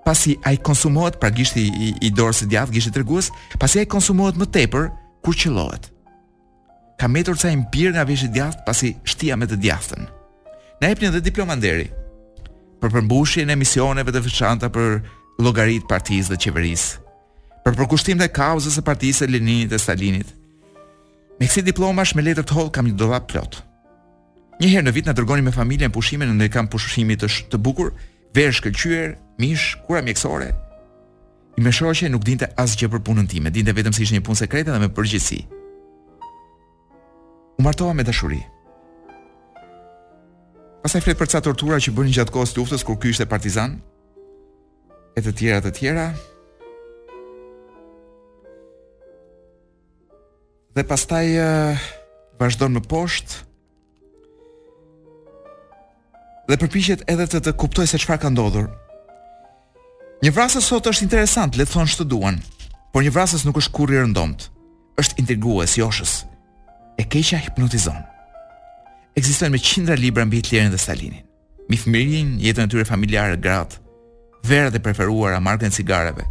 [0.08, 3.28] pasi ai konsumohet pra gishti i, i dorës së djathtë, gishti tregues,
[3.60, 4.86] pasi ai konsumohet më tepër
[5.24, 5.90] kur qellohet.
[6.98, 10.08] Ka metur ca një birë nga veshit djathtë pasi shtia me të djathtën.
[10.80, 11.88] Na jepni edhe diploma nderi
[12.80, 15.00] për përmbushjen e misioneve të veçanta për
[15.44, 16.94] llogaritë të partisë dhe qeverisë,
[17.66, 20.28] për përkushtimin e kauzës së partisë Leninit dhe Stalinit.
[21.38, 23.60] Me këtë diplomash me letër të holl kam një dollap plot.
[24.62, 27.92] Njëherë në vit na dërgonin me familjen pushime në ndër kamp pushimi të, të bukur,
[28.34, 30.50] vesh këqyer, mish, kura mjekësore.
[31.58, 34.40] I me shoqe nuk dinte asgjë për punën time, dinte vetëm se ishte një punë
[34.44, 35.40] sekrete dhe me përgjegjësi.
[37.58, 38.40] U martova me dashuri.
[40.84, 43.80] Pas ai flet për ca tortura që bënin gjatë kohës luftës kur ky ishte partizan.
[45.16, 46.06] E të tjera të tjera.
[50.78, 51.86] Dhe pastaj eh,
[52.38, 53.47] vazhdon në poshtë
[56.48, 58.68] dhe përpiqet edhe të të kuptoj se çfarë ka ndodhur.
[60.24, 62.38] Një vrasës sot është interesant, le të thonë ç'të duan,
[62.92, 64.48] por një vrasës nuk është kurrë rëndomt.
[64.98, 66.12] Është intrigues Joshës.
[66.98, 68.00] E keqja hipnotizon.
[69.18, 71.22] Ekzistojnë me qindra libra mbi Hitlerin dhe Stalinin.
[71.70, 73.76] Mi fëmirin, jetën e tyre familjare gratë,
[74.48, 76.24] verët e preferuara, markën e cigareve.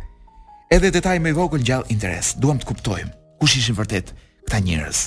[0.74, 2.34] Edhe detaj me vogël gjallë interes.
[2.42, 4.12] Duam të kuptojmë kush ishin vërtet
[4.48, 5.04] këta njerëz.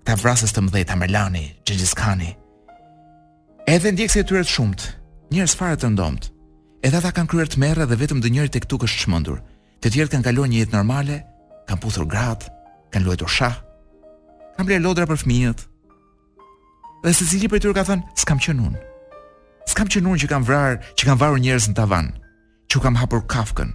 [0.00, 2.30] Këta vrasës të mëdhtë Amerlani, Gjergjiskani,
[3.68, 4.80] Edhe ndjekse tyre të shumt,
[5.28, 6.30] njerëz fare të ndomt.
[6.80, 9.42] Edhe ata kanë kryer tmerrë dhe vetëm dënjëri tek tuk është çmendur.
[9.84, 11.18] Të tjerë kanë kaluar një jetë normale,
[11.68, 12.48] kanë puthur gratë,
[12.94, 13.58] kanë luajtur shah,
[14.56, 15.66] kanë bler lodra për fëmijët.
[17.04, 18.80] Dhe secili prej tyre ka thënë, "S'kam qenë unë."
[19.68, 22.06] S'kam qenë unë që kam vrarë, që kam varur njerëz në tavan,
[22.72, 23.70] që kam hapur kafkën,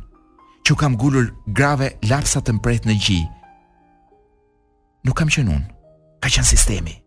[0.65, 1.27] që kam gulur
[1.57, 3.21] grave lapsa të mpret në gji.
[5.05, 5.69] Nuk kam qenë unë.
[6.23, 7.02] Ka qenë sistemi.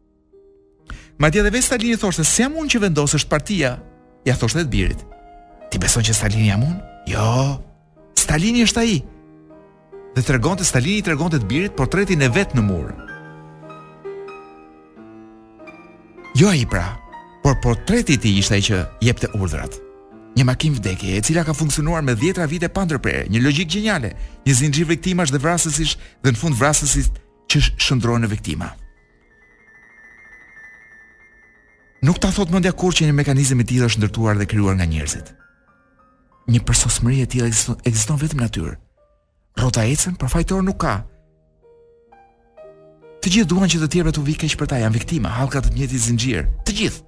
[1.18, 3.70] Ma dje dhe vej Stalin thoshtë, se jam unë që vendosë është partia,
[4.28, 5.04] ja thoshtë dhe të birit.
[5.72, 6.80] Ti beson që Stalin i jam unë?
[7.08, 7.30] Jo,
[8.20, 8.96] Stalini është ai.
[8.98, 10.10] i.
[10.16, 12.98] Dhe të regon të Stalin i të regon të birit, portretin e vetë në murë.
[16.36, 16.84] Jo a i pra,
[17.44, 19.80] por portreti i ishtë a i që jepte të urdrat.
[20.36, 24.12] Një makim vdekje e cila ka funksionuar me djetra vite pa ndërprerje, një logik gjenjale,
[24.44, 27.08] një zinxhir viktimash dhe vrasësish dhe në fund vrasësish
[27.48, 28.82] që shëndrojnë vektimash.
[32.06, 34.86] Nuk ta thot mendja kurrë që një mekanizëm i tillë është ndërtuar dhe krijuar nga
[34.86, 35.32] njerëzit.
[36.52, 37.48] Një përsosmëri e tillë
[37.88, 38.74] ekziston vetëm në natyrë.
[39.58, 40.92] Rrota e ecën për fajtor nuk ka.
[43.24, 45.64] Të gjithë duan që të tjerët të u vi keq për ta, janë viktima, halka
[45.64, 46.46] të njëjtit zinxhir.
[46.68, 47.04] Të gjithë.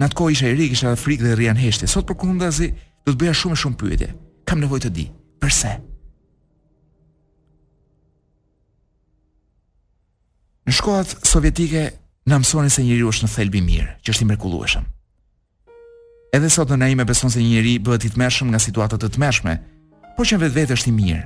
[0.00, 1.90] Në atë kohë isha i ri, kisha frikë dhe rrian heshtje.
[1.92, 2.72] Sot për kundazi
[3.04, 4.12] do të bëja shumë e shumë pyetje.
[4.48, 5.04] Kam nevojë të di.
[5.44, 5.74] Përse?
[10.64, 11.90] Në shkollat sovjetike
[12.30, 14.84] Në mësoni se njëri është në thelbi mirë, që është i mrekullueshëm.
[16.36, 19.56] Edhe sot në naime beson se njëri bëhet i të nga situatët të të meshme,
[20.16, 21.22] por që në vetë vetë është i mirë.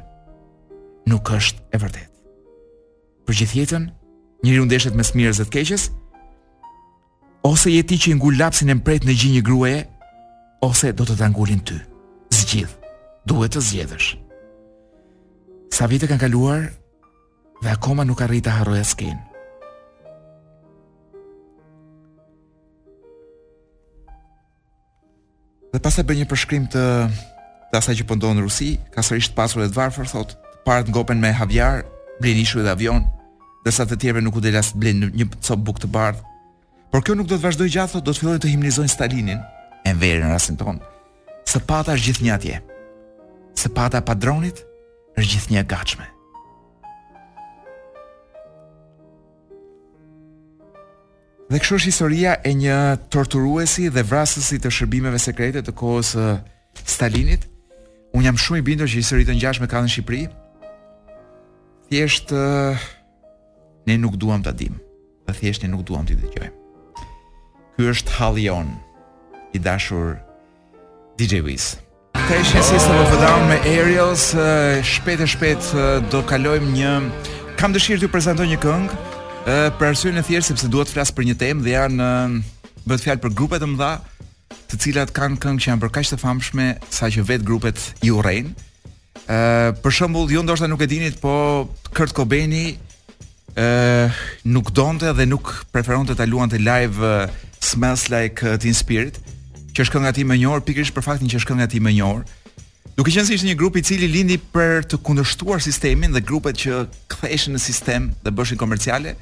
[1.12, 2.08] Nuk është e vërdet.
[3.28, 3.84] Për gjithë jetën,
[4.44, 5.86] njëri undeshet me smirës dhe të keqes,
[7.44, 9.74] ose jeti që i ngull lapsin e mprejt në gjinjë grue,
[10.64, 11.76] ose do të të ngulin ty.
[12.32, 12.72] Zgjith,
[13.28, 14.10] duhet të zgjedhësh.
[15.76, 16.70] Sa vite kanë kaluar,
[17.62, 19.22] dhe akoma nuk arrit të harroja skenë.
[25.76, 26.82] Dhe pas e bëj një përshkrim të
[27.68, 30.60] të asaj që po ndodh në Rusi, ka sërish të pasur të varfër thotë, të
[30.64, 31.82] parët ngopen me havjar,
[32.16, 33.02] blin ishuj dhe avion,
[33.60, 36.24] dhe sa të tjerëve nuk u delas blin një copë buk të bardhë,
[36.88, 39.40] Por kjo nuk do të vazhdojë gjatë thotë, do të fillojnë të himnizojnë Stalinin
[39.84, 40.86] e verë në rasin tonë.
[41.50, 42.62] Sëpata është gjithë një atje.
[43.60, 44.62] Sëpata padronit
[45.18, 46.06] është gjithë një gachme.
[51.48, 52.76] Dhe kështu është historia e një
[53.14, 56.40] torturuesi dhe vrasësi të shërbimeve sekrete të kohës uh,
[56.82, 57.44] Stalinit.
[58.16, 60.24] Un jam shumë i bindur që historitë ngjashme ka në Shqipëri.
[61.86, 62.74] Thjesht uh,
[63.86, 64.74] ne nuk duam ta dim.
[65.30, 66.54] Dhe thjesht ne nuk duam t'i dëgjojmë.
[67.76, 68.68] Ky është Hallion,
[69.54, 70.16] i dashur
[71.18, 71.76] DJ Wiz.
[72.24, 74.26] Këtë ishë si së vëfë me Aerials,
[74.86, 75.72] shpet e shpet
[76.10, 76.94] do kalojmë një...
[77.60, 79.02] Kam dëshirë të prezentoj një këngë,
[79.46, 82.06] ë për arsyeën e thjeshtë sepse dua të flas për një temë dhe janë
[82.86, 83.90] bëhet fjalë për grupe të mëdha,
[84.70, 88.50] të cilat kanë këngë që janë për kaq të famshme saqë vet grupet i urrejnë.
[88.50, 92.52] ë për shembull, ju ndoshta nuk e dinit, po Kurt Cobain
[93.56, 94.10] ë
[94.50, 96.98] nuk donte dhe nuk preferonte ta luante live
[97.62, 99.16] Smells Like Teen Spirit,
[99.74, 101.92] që është kënga ti më e njohur pikërisht për faktin që është kënga ti më
[101.92, 102.26] e njohur.
[102.96, 106.56] Duke qenë se ishte një grup i cili lindi për të kundërshtuar sistemin dhe grupet
[106.62, 109.12] që clashin në sistem dhe bëshin komerciale,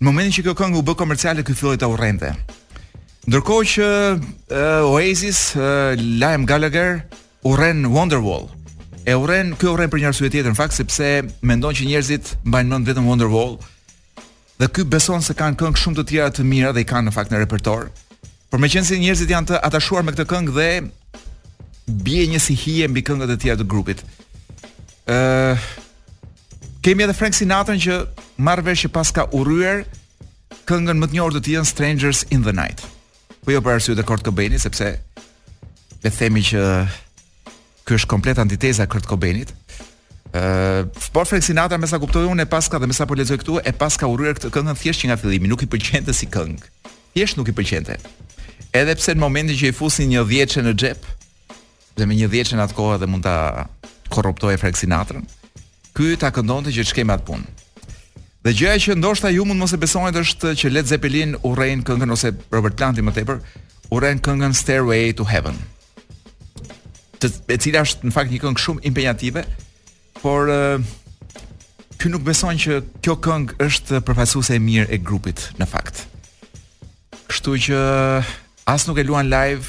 [0.00, 2.30] Në momentin që kjo këngë u bë komerciale, ky filloi ta urrënte.
[3.28, 7.02] Ndërkohë që uh, Oasis, uh, Liam Gallagher
[7.44, 8.46] u rën Wonderwall.
[9.04, 11.10] E u rën, kjo u për një arsye tjetër, në fakt sepse
[11.44, 13.58] mendon që njerëzit mbajnë mend vetëm Wonderwall.
[14.60, 17.14] Dhe ky beson se kanë këngë shumë të tjera të mira dhe i kanë në
[17.18, 17.90] fakt në repertor.
[18.48, 20.68] Por meqense njerëzit janë të atashuar me këtë këngë dhe
[22.08, 24.00] bie një sihije mbi këngët e tjera të grupit.
[24.00, 25.68] Ëh, uh,
[26.80, 27.96] kemi edhe Frank Sinatra që
[28.40, 29.44] marr vesh që paska u
[30.70, 32.80] këngën më të njohur të tij Strangers in the Night.
[33.44, 34.86] Po jo për arsye të Kurt Cobainit sepse
[36.02, 36.60] le themi që
[37.86, 39.52] ky është komplet antiteza Kurt Cobainit.
[40.30, 43.58] Ëh, uh, por Frank Sinatra mesa kuptoi unë e paska dhe mesa po lexoj këtu
[43.66, 46.60] e paska u këtë këngën thjesht që nga fillimi nuk i pëlqente si këngë.
[47.16, 47.98] Thjesht nuk i pëlqente.
[48.70, 51.08] Edhe pse në momentin që i fusin një dhjetëshe në xhep,
[51.98, 53.36] dhe me një dhjetëshe në atë kohë dhe mund ta
[54.14, 55.18] korruptoje Frank Sinatra,
[55.96, 57.46] ky ta këndonte që të atë punë.
[58.44, 62.14] Dhe gjëja që ndoshta ju mund mos e besonit është që Led Zeppelin urren këngën
[62.14, 63.40] ose Robert Plant më tepër
[63.92, 65.58] urren këngën Stairway to Heaven.
[67.20, 69.42] Të, e cila është në fakt një këngë shumë impenjative,
[70.22, 70.48] por
[72.00, 76.06] ky nuk beson që kjo këngë është përfaqësuese e mirë e grupit në fakt.
[77.28, 77.82] Kështu që
[78.72, 79.66] as nuk e luan live,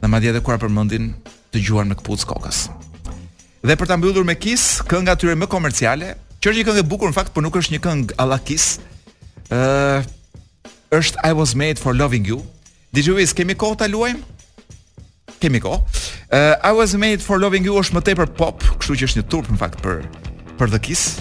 [0.00, 1.10] na madje edhe kur përmendin
[1.50, 2.68] të gjuar me kputc kokës.
[3.60, 6.88] Dhe për ta mbyllur me Kiss, kënga tyre më komerciale, që është një këngë e
[6.88, 8.78] bukur në fakt, por nuk është një këngë alla Kiss.
[9.52, 10.08] Ëh, uh,
[10.96, 12.38] është I was made for loving you.
[12.96, 14.22] Dëgjuesi, kemi kohë ta luajmë?
[15.42, 16.00] Kemi kohë.
[16.32, 19.20] Ëh, uh, I was made for loving you është më tepër pop, kështu që është
[19.20, 20.00] një turp në fakt për
[20.60, 21.20] për The Kiss.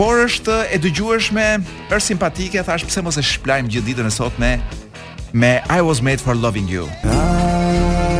[0.00, 1.46] Por është e dëgjueshme,
[1.92, 4.56] është simpatike, thash pse mos e shplajmë gjithë ditën e sot me
[5.42, 6.88] me I was made for loving you.
[7.04, 7.24] Da,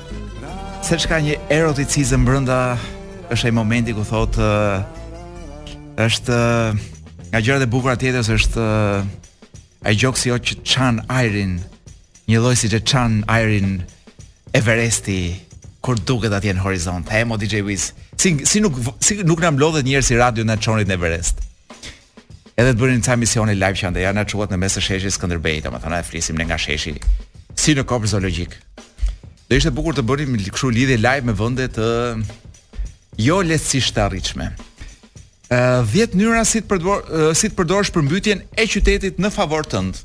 [0.81, 2.77] Se çka një eroticizëm brenda
[3.27, 4.39] është ai momenti ku thotë
[4.87, 6.77] uh, është uh,
[7.33, 9.03] nga gjërat e bukura tjetër është uh,
[9.83, 11.57] ai gjoksi si jo që çan ajrin,
[12.31, 13.81] një lloj siç e çan ajrin
[14.55, 15.19] Everesti
[15.83, 17.11] kur duket atje në horizont.
[17.11, 20.87] Hemo DJ Wiz, si si nuk si nuk na mlodhet njerë si radio na çonit
[20.87, 21.43] në Everest.
[22.57, 25.13] Edhe të bërin ca misione live që ande janë na çuat në mes të sheshit
[25.19, 26.95] Skënderbej, domethënë na flisim ne nga sheshi
[27.59, 28.55] si në kopër zoologjik.
[29.47, 31.87] Do ishte bukur të bënim kështu lidhje live me vende të
[33.27, 34.49] jo lehtësisht të arritshme.
[35.47, 39.63] Uh, 10 mënyra si të përdor uh, si të përdorësh përmbytjen e qytetit në favor
[39.71, 40.01] tënd.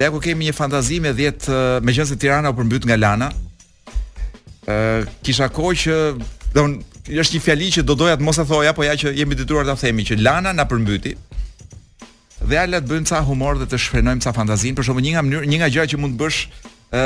[0.00, 3.28] Dhe ku kemi një fantazi me 10 uh, se Tirana u përmbyt nga Lana.
[4.64, 5.98] Uh, kisha kohë që
[6.56, 9.36] don është një fjali që do doja të mos e thoja, po ja që jemi
[9.36, 11.18] detyruar ta themi që Lana na përmbyti
[12.48, 14.76] dhe ajë le të bëjmë ca humor dhe të shprehnojmë ca fantazinë.
[14.76, 16.40] Për shembull, një nga mënyrë, një nga gjëra që mund të bësh
[16.92, 17.04] ë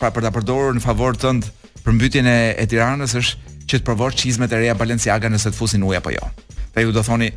[0.00, 1.46] pra për ta përdorur në favor tënd
[1.84, 5.56] për mbytjen e, e Tiranës është që të provosh çizmet e reja Balenciaga nëse të
[5.58, 6.26] fusin ujë apo jo.
[6.74, 7.30] Pra ju do thoni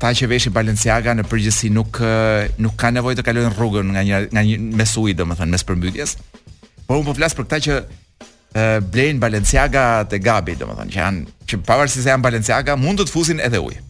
[0.00, 2.00] ta që veshin Balenciaga në përgjithësi nuk
[2.60, 6.16] nuk kanë nevojë të kalojnë rrugën nga një nga një mes ujit domethënë mes përmbytjes.
[6.86, 7.80] Por unë po flas për këta që
[8.60, 13.08] e blen Balenciaga te Gabi domethënë që janë që pavarësisht se janë Balenciaga mund të
[13.08, 13.80] të fusin edhe ujë.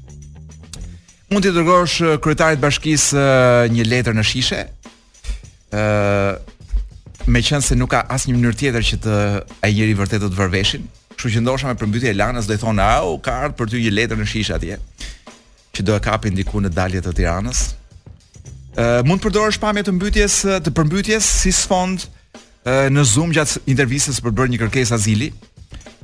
[1.31, 4.59] Mund t'i dërgosh eh, kryetarit të bashkisë eh, një letër në shishe.
[4.66, 6.33] Ëh, eh,
[7.31, 9.18] me qenë se nuk ka asnjë mënyrë tjetër që të
[9.66, 10.89] ai njëri vërtet të të vërveshin.
[11.12, 13.93] Kështu që ndoshta me e Elanës do i thonë, "Au, ka ardhur për ty një
[13.99, 14.81] letër në shishe atje."
[15.74, 17.61] Që do e kapin diku në daljet të Tiranës.
[18.76, 20.35] Ëh, mund të përdorësh pamje të mbytyjes
[20.66, 22.01] të përmbytjes, si sfond
[22.91, 25.31] në Zoom gjatë intervistës për bërë një kërkesë azili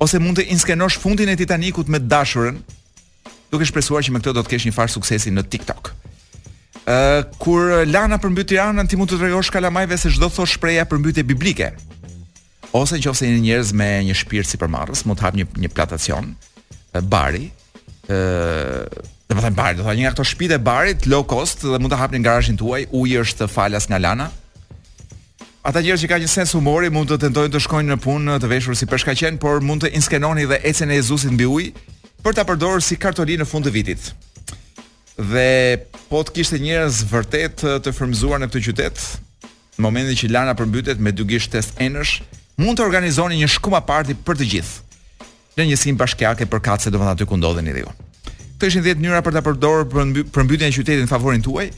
[0.00, 2.56] ose mund të inskenosh fundin e Titanikut me dashurën
[3.52, 5.90] duke shpresuar që me këtë do të kesh një farë suksesi në TikTok.
[6.86, 11.24] Uh, kur Lana përmbyt Tiranën, ti mund të tregosh kalamajve se çdo thosh shpreha përmbytje
[11.26, 11.70] biblike.
[12.76, 16.34] Ose nëse jeni njerëz me një shpirt sipërmarrës, mund të hap një një platacion
[17.12, 17.50] bari,
[18.08, 21.24] ë, uh, do të bari, do të thonë një nga këto shtëpitë e barit low
[21.28, 24.30] cost dhe mund të hapni garazhin tuaj, uji është falas nga Lana.
[25.66, 28.50] Ata njerëz që kanë një sens humori mund të tentojnë të shkojnë në punë të
[28.52, 31.74] veshur si peshkaqen, por mund të inskenoni dhe ecën e Jezusit mbi ujë,
[32.26, 34.06] për ta përdorur si kartori në fund të vitit.
[35.14, 35.78] Dhe
[36.10, 39.02] po të kishte njerëz vërtet eh, të frymzuar në këtë qytet,
[39.78, 42.16] në momentin që Lana përmbytet me dy gisht test enësh,
[42.58, 44.98] mund të organizoni një shkuma party për të gjithë.
[45.56, 47.94] Në një sim bashkiake për kace do të aty ku ndodheni ju.
[48.56, 51.68] Këto ishin 10 mënyra për ta përdorur për, mby, e qytetit në favorin tuaj.
[51.70, 51.72] Ë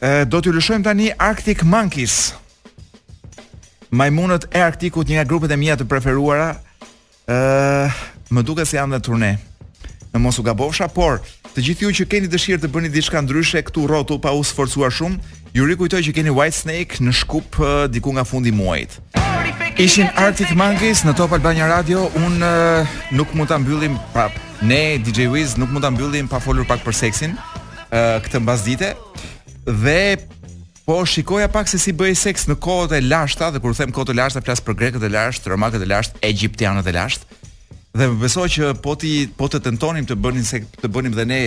[0.00, 2.32] eh, do t'ju lëshojmë tani Arctic Monkeys.
[3.94, 6.48] Majmunët e Arktikut, një nga grupet e mia të preferuara,
[7.28, 9.32] ë eh, më duket se janë në turne
[10.14, 11.18] në mos u gabofsha, por
[11.56, 14.92] të gjithë ju që keni dëshirë të bëni diçka ndryshe këtu rrotull pa u sforcuar
[14.94, 15.18] shumë,
[15.56, 18.96] ju rikujtoj që keni White Snake në Shkup uh, diku nga fundi i muajit.
[19.78, 24.38] Ishin Arctic Monkeys në Top Albania Radio, un uh, nuk mund ta mbyllim prap.
[24.62, 28.94] Ne DJ Wiz nuk mund ta mbyllim pa folur pak për seksin uh, këtë mbasdite
[29.66, 30.00] dhe
[30.84, 34.10] Po shikoja pak se si bëj seks në kohët e lashta dhe kur them kohët
[34.12, 37.38] e lashta flas për grekët e lashtë, romakët e lashtë, egjiptianët e lashtë.
[37.94, 41.24] Dhe më besoj që po ti po të tentonim të bënim se, të bënim dhe
[41.30, 41.40] ne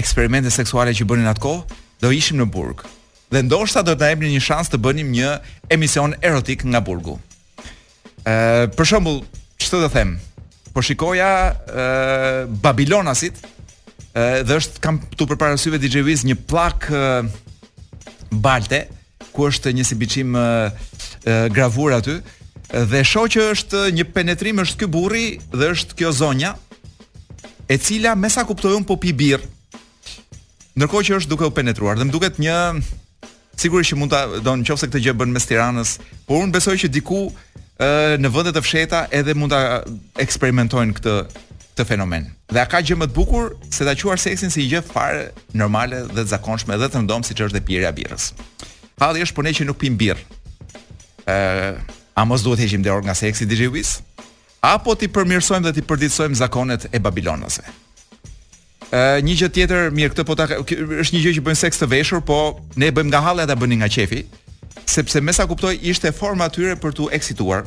[0.00, 1.58] eksperimente seksuale që bënin atko,
[2.00, 2.86] do ishim në burg.
[3.30, 5.34] Dhe ndoshta do të na jepni një shans të bënim një
[5.76, 7.18] emision erotik nga burgu.
[8.24, 9.20] Ë, për shembull,
[9.60, 10.14] ç'të të them?
[10.74, 12.32] Po shikoja ë
[12.64, 13.44] Babilonasit,
[14.16, 16.88] ë dhe është kam tu përpara syve DJ Wiz një plak
[18.32, 18.80] balte
[19.36, 20.32] ku është një sibiçim
[21.54, 22.16] gravur aty.
[22.72, 26.54] Dhe shoh që është një penetrim është ky burri dhe është kjo zonja
[27.68, 29.44] e cila me sa kuptoi un po pi birr.
[30.74, 32.56] Ndërkohë që është duke u penetruar dhe më duket një
[33.60, 35.92] sigurisht që mund ta do nëse këtë gjë bën mes Tiranës,
[36.26, 37.26] por un besoj që diku
[37.78, 39.60] ë në vende të fsheta edhe mund ta
[40.24, 41.16] eksperimentojnë këtë
[41.74, 42.28] këtë fenomen.
[42.54, 45.22] Dhe a ka gjë më të bukur se ta quar seksin si një gjë fare
[45.58, 48.28] normale dhe të zakonshme edhe të ndom siç është dhe pirja e birrës.
[49.02, 50.18] Halli është po ne që nuk pim birr.
[51.30, 51.78] Ëh,
[52.16, 53.98] A mos duhet heqim dhe orë nga seksi DJ Wiz?
[54.64, 57.64] Apo ti përmirësojmë dhe ti përditësojmë zakonet e Babilonëse?
[58.94, 61.88] Ë një gjë tjetër, mirë, këtë po ta është një gjë që bën seks të
[61.90, 62.38] veshur, po
[62.78, 64.22] ne e bëjmë nga halli ata bënin nga qefi,
[64.86, 67.66] sepse me sa kuptoj ishte forma tyre për tu eksituar.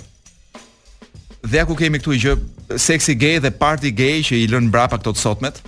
[1.43, 2.37] Dhe ja ku kemi këtu i gjë
[2.81, 5.59] seksi gay dhe party gay që i lën mbrapa këto të sotmet.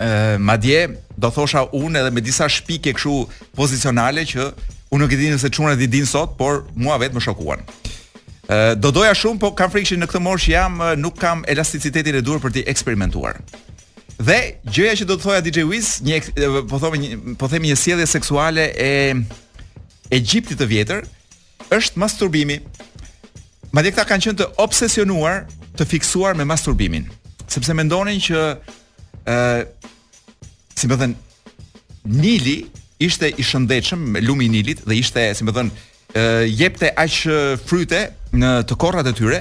[0.00, 0.82] Ë madje
[1.20, 4.48] do thosha unë edhe me disa shpikje kështu pozicionale që
[4.90, 7.60] Unë nuk e di nëse çunat i din sot, por mua vetë më shokuan.
[8.50, 12.18] Ë do doja shumë, po kam frikë se në këtë moshë jam nuk kam elasticitetin
[12.18, 13.38] e duhur për të eksperimentuar.
[14.20, 16.18] Dhe gjëja që do të thoja DJ Wiz, një
[16.68, 18.90] po një po themi një sjellje seksuale e
[20.10, 21.06] Egjiptit të vjetër
[21.76, 22.56] është masturbimi.
[23.70, 25.44] Madje ata kanë qenë të obsesionuar,
[25.78, 27.06] të fiksuar me masturbimin,
[27.46, 28.42] sepse mendonin që
[29.30, 29.64] ë uh,
[30.74, 31.14] si më thën
[32.10, 32.58] Nili
[33.00, 35.70] ishte i shëndetshëm me lumin Nilit dhe ishte, si më thon,
[36.60, 37.24] jepte aq
[37.66, 38.00] fryte
[38.36, 39.38] në të korrat e tyre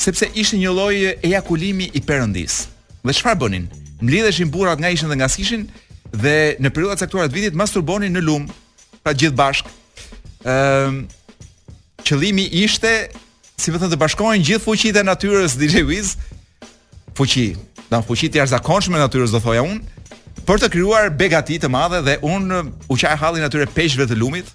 [0.00, 0.94] sepse ishte një lloj
[1.26, 2.62] ejakulimi i Perëndis.
[3.04, 3.66] Dhe çfarë bënin?
[4.04, 5.64] Mlidheshin burrat nga ishin dhe nga s'kishin
[6.12, 8.44] dhe në periudhat e caktuara të vitit masturbonin në lum,
[9.04, 9.68] pra gjithë bashk.
[10.44, 11.04] Ëm
[12.04, 12.90] qëllimi ishte
[13.60, 16.14] si më vetëm të bashkohen gjithë fuqitë e natyrës DJ Wiz,
[17.16, 17.52] fuqi,
[17.92, 19.99] dan fuqitë e arzakonshme natyrës do thoja unë,
[20.50, 24.16] për të krijuar begati të madhe dhe un uh, u qaj hallin atyre peshëve të
[24.18, 24.48] lumit.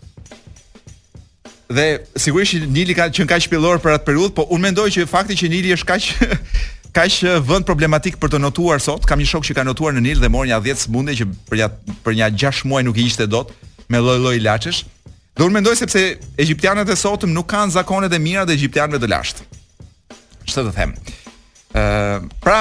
[1.71, 1.85] Dhe
[2.19, 5.47] sigurisht Nili ka qenë kaq shpellor për atë periudhë, po un mendoj që fakti që
[5.53, 6.07] Nili është kaq
[6.97, 10.03] kaq uh, vend problematik për të notuar sot, kam një shok që ka notuar në
[10.03, 11.69] Nil dhe mor një 10 smunde që për një
[12.03, 13.55] për një 6 muaj nuk i ishte dot
[13.87, 14.81] me lloj-lloj ilaçesh.
[15.39, 16.03] Dhe un mendoj sepse
[16.39, 19.47] egjiptianët e sotëm nuk kanë zakonet e mira të egjiptianëve të lashtë.
[20.47, 20.91] Ç'të them.
[21.71, 22.59] Ëh, pra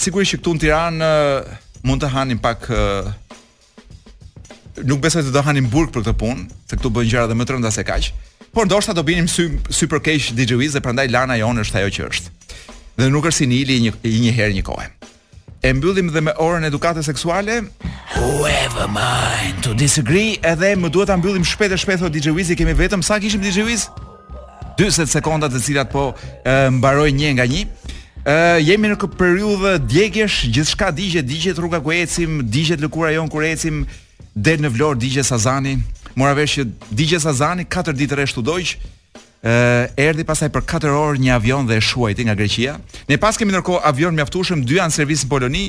[0.00, 1.12] sigurisht që këtu në Tiranë
[1.86, 3.08] mund të hanim pak uh,
[4.84, 7.46] nuk besoj të do hanim burg për këtë punë, se këtu bën gjëra dhe më
[7.48, 8.10] të rënda se kaq.
[8.54, 11.92] Por ndoshta do binim sy, super keq DJ Wiz dhe prandaj lana jonë është ajo
[11.96, 12.34] që është.
[12.98, 14.88] Dhe nuk është si Nili një një, një herë një kohë.
[15.60, 17.60] E mbyllim dhe me orën edukate seksuale.
[18.16, 22.50] Whoever mind to disagree, edhe më duhet ta mbyllim shpejt e shpejt o DJ Wiz,
[22.58, 23.86] kemi vetëm sa kishim DJ Wiz.
[24.80, 26.10] 40 sekonda të cilat po
[26.78, 27.62] mbaroj një nga një.
[28.20, 33.14] Ë uh, jemi në këtë periudhë djegësh, gjithçka digjet, digjet rruga ku ecim, digjet lëkura
[33.14, 33.84] jon kur ecim,
[34.36, 35.78] del në Vlorë digje Sazani.
[36.20, 38.66] Mora vesh që digje Sazani 4 ditë u studoj.
[39.40, 42.74] Ë uh, erdhi pasaj për 4 orë një avion dhe e shuajti nga Greqia.
[43.08, 45.64] Ne pas kemi ndërkohë avion mjaftueshëm, dy anë servis në Poloni.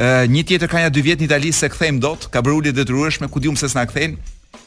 [0.00, 2.72] Ë uh, një tjetër ka ja 2 vjet në Itali se kthejmë dot, ka brulë
[2.72, 4.16] detyrueshme, ku diun se s'na kthejnë.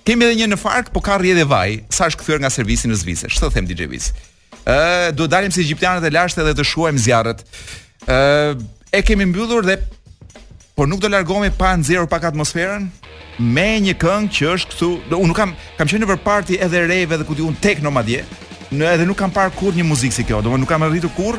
[0.06, 3.02] Kemi edhe një në Fark, po ka rrjedhë vaj, sa është kthyer nga servisi në
[3.02, 3.34] Zvicër.
[3.34, 3.90] Ç'të them DJ
[5.16, 7.46] do dalim si egjiptianët e lashtë dhe të shkuajmë zjarret.
[8.10, 8.18] ë
[8.92, 9.76] e kemi mbyllur dhe
[10.76, 12.88] por nuk do largohemi pa nxjerrur pak atmosferën
[13.40, 17.14] me një këngë që është këtu, unë nuk kam kam qenë në party edhe rave
[17.16, 18.26] edhe ku unë techno madje,
[18.72, 21.38] në edhe nuk kam parë kur një muzikë si kjo, domethënë nuk kam arritur kur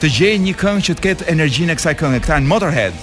[0.00, 2.20] të gjej një këngë që të ketë energjinë e kësaj këngë.
[2.22, 2.94] Këta janë Motorhead.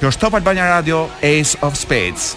[0.00, 2.36] Kjo është Top Albania Radio Ace of Spades.